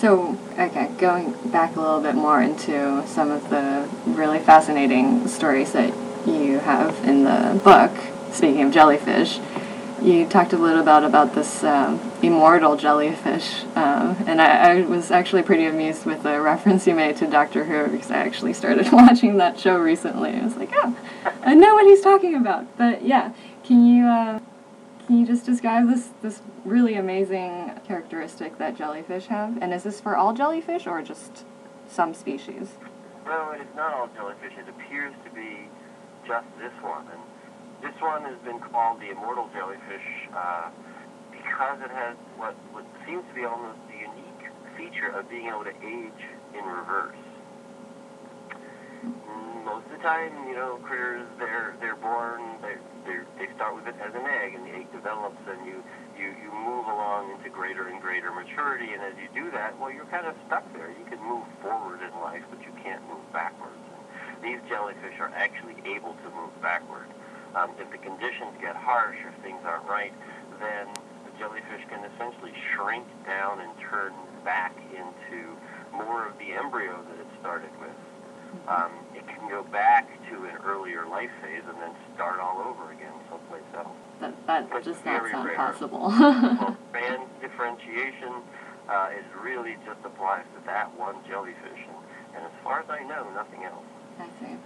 So, 0.00 0.38
okay, 0.58 0.88
going 0.96 1.34
back 1.50 1.76
a 1.76 1.80
little 1.80 2.00
bit 2.00 2.14
more 2.14 2.40
into 2.40 3.06
some 3.06 3.30
of 3.30 3.50
the 3.50 3.86
really 4.06 4.38
fascinating 4.38 5.28
stories 5.28 5.72
that 5.72 5.92
you 6.26 6.58
have 6.60 7.04
in 7.04 7.24
the 7.24 7.60
book, 7.62 7.92
speaking 8.32 8.62
of 8.62 8.72
jellyfish, 8.72 9.38
you 10.00 10.26
talked 10.26 10.54
a 10.54 10.56
little 10.56 10.80
about 10.80 11.04
about 11.04 11.34
this 11.34 11.62
um, 11.64 12.00
immortal 12.22 12.78
jellyfish, 12.78 13.64
um, 13.76 14.16
and 14.26 14.40
I, 14.40 14.78
I 14.78 14.80
was 14.86 15.10
actually 15.10 15.42
pretty 15.42 15.66
amused 15.66 16.06
with 16.06 16.22
the 16.22 16.40
reference 16.40 16.86
you 16.86 16.94
made 16.94 17.18
to 17.18 17.26
Doctor 17.26 17.64
Who 17.64 17.92
because 17.92 18.10
I 18.10 18.20
actually 18.20 18.54
started 18.54 18.90
watching 18.92 19.36
that 19.36 19.60
show 19.60 19.76
recently. 19.78 20.30
I 20.30 20.42
was 20.42 20.56
like, 20.56 20.70
oh, 20.72 20.96
I 21.42 21.52
know 21.52 21.74
what 21.74 21.86
he's 21.86 22.00
talking 22.00 22.36
about. 22.36 22.64
But 22.78 23.02
yeah, 23.02 23.34
can 23.64 23.84
you 23.84 24.06
uh, 24.06 24.40
can 25.10 25.18
you 25.18 25.26
just 25.26 25.44
describe 25.44 25.88
this 25.88 26.10
this 26.22 26.40
really 26.64 26.94
amazing 26.94 27.72
characteristic 27.84 28.58
that 28.58 28.76
jellyfish 28.76 29.26
have? 29.26 29.58
And 29.60 29.74
is 29.74 29.82
this 29.82 30.00
for 30.00 30.16
all 30.16 30.32
jellyfish 30.32 30.86
or 30.86 31.02
just 31.02 31.44
some 31.88 32.14
species? 32.14 32.78
No, 33.26 33.50
it 33.50 33.60
is 33.60 33.74
not 33.74 33.92
all 33.92 34.08
jellyfish. 34.14 34.52
It 34.56 34.68
appears 34.68 35.12
to 35.24 35.30
be 35.34 35.66
just 36.28 36.46
this 36.60 36.70
one. 36.80 37.08
And 37.10 37.20
this 37.82 38.00
one 38.00 38.22
has 38.22 38.38
been 38.44 38.60
called 38.60 39.00
the 39.00 39.10
immortal 39.10 39.50
jellyfish 39.52 40.06
uh, 40.32 40.70
because 41.32 41.80
it 41.82 41.90
has 41.90 42.14
what, 42.36 42.54
what 42.70 42.86
seems 43.04 43.24
to 43.30 43.34
be 43.34 43.44
almost 43.44 43.80
the 43.90 43.98
unique 43.98 44.46
feature 44.76 45.10
of 45.10 45.28
being 45.28 45.48
able 45.48 45.64
to 45.64 45.74
age 45.82 46.22
in 46.54 46.64
reverse. 46.64 47.18
Most 49.64 49.86
of 49.86 49.90
the 49.90 50.02
time, 50.04 50.46
you 50.46 50.54
know, 50.54 50.78
critters 50.84 51.26
they're 51.36 51.74
they're 51.80 51.96
born 51.96 52.42
they 52.62 52.76
they 53.06 53.18
they 53.38 53.39
start 53.60 53.76
with 53.76 53.92
it 53.92 53.98
as 54.00 54.08
an 54.16 54.24
egg, 54.24 54.56
and 54.56 54.64
the 54.64 54.72
egg 54.72 54.88
develops, 54.88 55.36
and 55.44 55.68
you 55.68 55.84
you 56.16 56.32
you 56.40 56.48
move 56.48 56.88
along 56.88 57.28
into 57.36 57.52
greater 57.52 57.92
and 57.92 58.00
greater 58.00 58.32
maturity, 58.32 58.96
and 58.96 59.04
as 59.04 59.12
you 59.20 59.28
do 59.36 59.52
that, 59.52 59.76
well, 59.76 59.92
you're 59.92 60.08
kind 60.08 60.24
of 60.24 60.32
stuck 60.48 60.64
there. 60.72 60.88
You 60.88 61.04
can 61.12 61.20
move 61.20 61.44
forward 61.60 62.00
in 62.00 62.08
life, 62.24 62.40
but 62.48 62.64
you 62.64 62.72
can't 62.80 63.04
move 63.04 63.20
backwards. 63.36 63.76
And 63.92 64.00
these 64.40 64.64
jellyfish 64.64 65.12
are 65.20 65.28
actually 65.36 65.76
able 65.84 66.16
to 66.24 66.28
move 66.32 66.56
backward. 66.64 67.04
Um, 67.52 67.76
if 67.76 67.84
the 67.92 68.00
conditions 68.00 68.56
get 68.64 68.80
harsh, 68.80 69.20
if 69.28 69.36
things 69.44 69.60
aren't 69.68 69.84
right, 69.84 70.16
then 70.56 70.88
the 71.28 71.32
jellyfish 71.36 71.84
can 71.92 72.00
essentially 72.16 72.56
shrink 72.72 73.04
down 73.28 73.60
and 73.60 73.76
turn 73.92 74.16
back 74.40 74.72
into 74.88 75.52
more 75.92 76.24
of 76.24 76.32
the 76.40 76.56
embryo 76.56 76.96
that 77.12 77.20
it 77.20 77.28
started 77.44 77.76
with. 77.76 78.09
Um, 78.68 78.92
it 79.14 79.26
can 79.26 79.48
go 79.48 79.62
back 79.64 80.08
to 80.30 80.44
an 80.44 80.56
earlier 80.64 81.06
life 81.06 81.30
phase 81.42 81.62
and 81.68 81.76
then 81.80 81.90
start 82.14 82.40
all 82.40 82.60
over 82.60 82.92
again 82.92 83.12
someplace 83.28 83.62
else. 83.76 83.88
That 84.20 84.34
that 84.46 84.70
does 84.84 85.04
not 85.04 85.30
sound 85.30 85.46
rare. 85.46 85.56
possible. 85.56 86.08
Well, 86.08 86.76
band 86.92 87.22
differentiation 87.40 88.34
uh, 88.88 89.10
is 89.18 89.24
really 89.42 89.76
just 89.86 90.00
applies 90.04 90.44
to 90.56 90.66
that 90.66 90.96
one 90.98 91.16
jellyfish, 91.28 91.56
and, 91.64 92.36
and 92.36 92.44
as 92.44 92.52
far 92.62 92.80
as 92.80 92.90
I 92.90 93.02
know, 93.04 93.28
nothing 93.34 93.64
else. 93.64 93.84
I 94.18 94.26
see. 94.40 94.56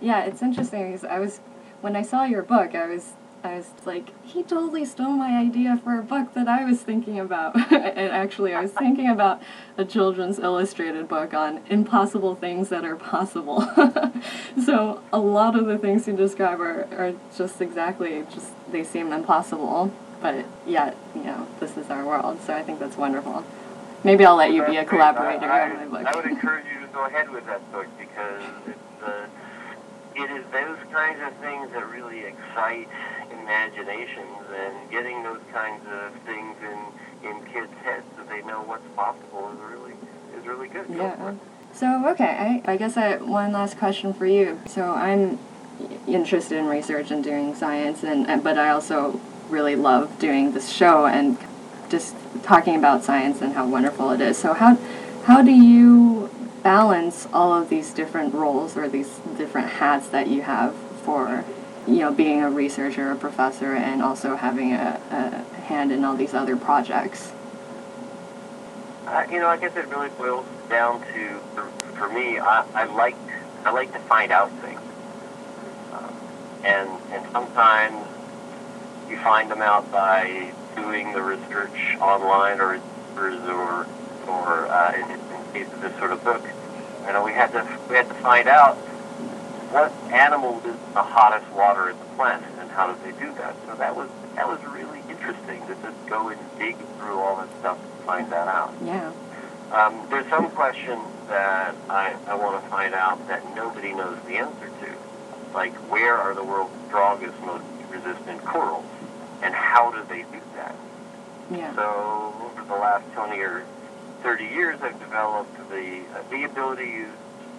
Yeah, 0.00 0.24
it's 0.24 0.42
interesting 0.42 0.92
because 0.92 1.04
I 1.04 1.18
was 1.18 1.40
when 1.80 1.96
I 1.96 2.02
saw 2.02 2.24
your 2.24 2.42
book, 2.42 2.74
I 2.74 2.86
was 2.86 3.14
I 3.44 3.56
was 3.56 3.70
like, 3.84 4.10
he 4.24 4.42
totally 4.44 4.84
stole 4.84 5.10
my 5.12 5.36
idea 5.36 5.80
for 5.82 5.98
a 5.98 6.02
book 6.02 6.32
that 6.34 6.46
I 6.46 6.64
was 6.64 6.80
thinking 6.80 7.18
about. 7.18 7.56
and 7.72 8.12
actually, 8.12 8.54
I 8.54 8.62
was 8.62 8.72
thinking 8.72 9.08
about 9.08 9.42
a 9.76 9.84
children's 9.84 10.38
illustrated 10.38 11.08
book 11.08 11.34
on 11.34 11.60
impossible 11.68 12.36
things 12.36 12.68
that 12.68 12.84
are 12.84 12.94
possible. 12.94 13.62
so 14.64 15.02
a 15.12 15.18
lot 15.18 15.56
of 15.56 15.66
the 15.66 15.76
things 15.76 16.06
you 16.06 16.16
describe 16.16 16.60
are, 16.60 16.86
are 16.96 17.14
just 17.36 17.60
exactly 17.60 18.24
just 18.32 18.52
they 18.70 18.84
seem 18.84 19.12
impossible, 19.12 19.92
but 20.20 20.44
yet 20.64 20.96
you 21.14 21.24
know 21.24 21.48
this 21.58 21.76
is 21.76 21.90
our 21.90 22.06
world. 22.06 22.40
So 22.42 22.54
I 22.54 22.62
think 22.62 22.78
that's 22.78 22.96
wonderful. 22.96 23.44
Maybe 24.04 24.24
I'll 24.24 24.36
let 24.36 24.52
you 24.52 24.64
be 24.64 24.76
a 24.76 24.84
collaborator 24.84 25.50
I, 25.50 25.70
on 25.70 25.76
my 25.76 25.86
book. 25.86 26.06
I 26.06 26.16
would 26.16 26.26
encourage 26.30 26.66
you 26.72 26.80
to 26.80 26.92
go 26.92 27.04
ahead 27.06 27.30
with 27.30 27.46
that 27.46 27.72
book 27.72 27.86
because 27.98 28.42
it's 28.66 29.02
uh, 29.02 29.26
it 30.16 30.30
is 30.30 30.44
those 30.52 30.78
kinds 30.92 31.20
of 31.22 31.34
things 31.40 31.70
that 31.72 31.88
really 31.90 32.20
excite 32.20 32.88
imaginations 33.30 34.46
and 34.54 34.90
getting 34.90 35.22
those 35.22 35.40
kinds 35.52 35.84
of 35.88 36.12
things 36.22 36.56
in 36.62 37.28
in 37.28 37.44
kids' 37.52 37.72
heads 37.84 38.04
so 38.16 38.24
they 38.24 38.42
know 38.42 38.62
what's 38.62 38.86
possible 38.96 39.50
is 39.52 39.58
really 39.70 39.94
is 40.36 40.46
really 40.46 40.68
good. 40.68 40.86
Yeah. 40.90 41.34
So 41.72 42.08
okay, 42.10 42.62
I, 42.66 42.72
I 42.72 42.76
guess 42.76 42.96
I 42.96 43.16
one 43.16 43.52
last 43.52 43.78
question 43.78 44.12
for 44.12 44.26
you. 44.26 44.60
So 44.66 44.92
I'm 44.92 45.38
interested 46.06 46.58
in 46.58 46.66
research 46.66 47.10
and 47.10 47.24
doing 47.24 47.54
science, 47.54 48.02
and, 48.02 48.26
and 48.28 48.44
but 48.44 48.58
I 48.58 48.70
also 48.70 49.20
really 49.48 49.76
love 49.76 50.18
doing 50.18 50.52
this 50.52 50.70
show 50.70 51.06
and 51.06 51.38
just 51.88 52.14
talking 52.42 52.76
about 52.76 53.04
science 53.04 53.40
and 53.40 53.54
how 53.54 53.66
wonderful 53.68 54.10
it 54.10 54.20
is. 54.20 54.38
So 54.38 54.52
how 54.54 54.76
how 55.24 55.42
do 55.42 55.52
you 55.52 56.21
balance 56.62 57.26
all 57.32 57.54
of 57.54 57.68
these 57.68 57.92
different 57.92 58.34
roles 58.34 58.76
or 58.76 58.88
these 58.88 59.18
different 59.36 59.68
hats 59.68 60.08
that 60.08 60.28
you 60.28 60.42
have 60.42 60.74
for 61.04 61.44
you 61.86 61.96
know 61.96 62.12
being 62.12 62.42
a 62.42 62.50
researcher, 62.50 63.10
a 63.10 63.16
professor, 63.16 63.74
and 63.74 64.02
also 64.02 64.36
having 64.36 64.72
a, 64.72 65.00
a 65.10 65.60
hand 65.62 65.90
in 65.90 66.04
all 66.04 66.16
these 66.16 66.34
other 66.34 66.56
projects? 66.56 67.32
Uh, 69.06 69.26
you 69.30 69.38
know, 69.40 69.48
I 69.48 69.56
guess 69.56 69.76
it 69.76 69.86
really 69.88 70.08
boils 70.10 70.46
down 70.68 71.00
to, 71.00 71.40
for, 71.94 72.08
me, 72.08 72.38
I, 72.38 72.64
I 72.74 72.84
like 72.84 73.16
I 73.64 73.70
like 73.70 73.92
to 73.92 73.98
find 74.00 74.32
out 74.32 74.50
things, 74.60 74.80
um, 75.92 76.16
and 76.64 76.88
and 77.12 77.32
sometimes 77.32 78.06
you 79.08 79.18
find 79.18 79.50
them 79.50 79.60
out 79.60 79.90
by 79.90 80.52
doing 80.76 81.12
the 81.12 81.22
research 81.22 81.96
online 82.00 82.60
or 82.60 82.80
or 83.16 83.86
or 84.28 84.66
uh, 84.68 85.18
in, 85.54 85.62
in 85.62 85.72
of 85.72 85.80
this 85.80 85.96
sort 85.98 86.12
of 86.12 86.22
book, 86.24 86.42
you 87.06 87.12
know, 87.12 87.24
we 87.24 87.32
had 87.32 87.52
to 87.52 87.78
we 87.88 87.96
had 87.96 88.08
to 88.08 88.14
find 88.14 88.48
out 88.48 88.76
what 89.72 89.92
animal 90.12 90.58
is 90.66 90.76
the 90.92 91.02
hottest 91.02 91.50
water 91.52 91.90
in 91.90 91.98
the 91.98 92.04
planet 92.16 92.48
and 92.58 92.70
how 92.70 92.92
did 92.92 93.02
they 93.02 93.18
do 93.18 93.32
that. 93.34 93.54
So 93.66 93.74
that 93.76 93.96
was 93.96 94.08
that 94.34 94.46
was 94.46 94.62
really 94.66 95.00
interesting 95.08 95.60
to 95.66 95.74
just 95.82 96.06
go 96.06 96.28
and 96.28 96.40
dig 96.58 96.76
through 96.98 97.18
all 97.18 97.36
that 97.36 97.48
stuff 97.58 97.78
to 97.80 98.04
find 98.04 98.30
that 98.30 98.48
out. 98.48 98.74
Yeah. 98.84 99.12
Um, 99.72 100.06
there's 100.10 100.28
some 100.28 100.50
questions 100.50 101.00
that 101.28 101.74
I, 101.88 102.14
I 102.26 102.34
want 102.34 102.62
to 102.62 102.70
find 102.70 102.92
out 102.92 103.26
that 103.28 103.42
nobody 103.56 103.94
knows 103.94 104.18
the 104.26 104.36
answer 104.36 104.66
to. 104.66 104.94
Like, 105.54 105.72
where 105.90 106.14
are 106.16 106.34
the 106.34 106.44
world's 106.44 106.74
strongest, 106.88 107.40
most 107.40 107.64
resistant 107.90 108.44
corals? 108.44 108.84
And 109.42 109.54
how 109.54 109.90
do 109.90 110.04
they 110.08 110.22
do 110.22 110.40
that? 110.56 110.74
Yeah. 111.50 111.74
So, 111.74 112.34
over 112.42 112.64
the 112.64 112.74
last 112.74 113.10
20 113.14 113.38
or 113.40 113.64
30 114.22 114.44
years, 114.44 114.78
I've 114.82 114.98
developed 115.00 115.56
the, 115.68 116.02
uh, 116.14 116.22
the 116.30 116.44
ability 116.44 116.84
to 116.84 116.90
use 116.90 117.14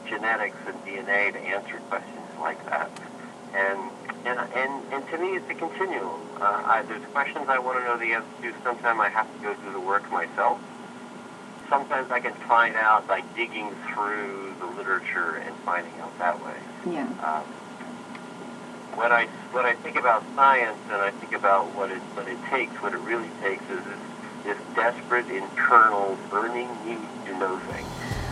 genetics 0.08 0.58
and 0.66 0.76
DNA 0.86 1.34
to 1.34 1.40
answer 1.40 1.80
questions 1.90 2.28
like 2.40 2.64
that. 2.66 2.90
And, 3.54 3.80
and, 4.26 4.40
and, 4.56 4.94
and 4.94 5.08
to 5.10 5.18
me, 5.18 5.36
it's 5.36 5.50
a 5.50 5.56
continuum. 5.56 6.22
Uh, 6.40 6.62
I, 6.66 6.84
there's 6.88 7.06
questions 7.12 7.46
I 7.50 7.60
want 7.60 7.80
to 7.80 7.84
know 7.86 7.98
the 7.98 8.14
answer 8.14 8.30
to. 8.42 8.54
Sometimes 8.64 9.00
I 9.00 9.10
have 9.10 9.32
to 9.32 9.40
go 9.44 9.54
do 9.54 9.72
the 9.72 9.80
work 9.80 10.10
myself 10.12 10.60
sometimes 11.74 12.12
I 12.12 12.20
can 12.20 12.34
find 12.48 12.76
out 12.76 13.08
by 13.08 13.22
digging 13.36 13.74
through 13.90 14.54
the 14.60 14.68
literature 14.78 15.38
and 15.38 15.56
finding 15.66 15.94
out 16.02 16.18
that 16.20 16.38
way. 16.46 16.58
Yeah. 16.86 17.10
Um, 17.24 17.44
when 18.96 19.12
I 19.12 19.26
when 19.52 19.66
I 19.66 19.74
think 19.74 19.96
about 19.96 20.24
science 20.36 20.78
and 20.92 21.02
I 21.02 21.10
think 21.10 21.34
about 21.34 21.74
what 21.74 21.90
it 21.90 22.02
what 22.14 22.28
it 22.28 22.38
takes, 22.52 22.74
what 22.82 22.94
it 22.94 23.00
really 23.00 23.30
takes 23.42 23.64
is 23.64 23.84
this 23.86 24.00
this 24.44 24.58
desperate 24.76 25.28
internal 25.30 26.18
burning 26.30 26.70
need 26.86 27.00
to 27.26 27.38
know 27.38 27.58
things. 27.60 28.23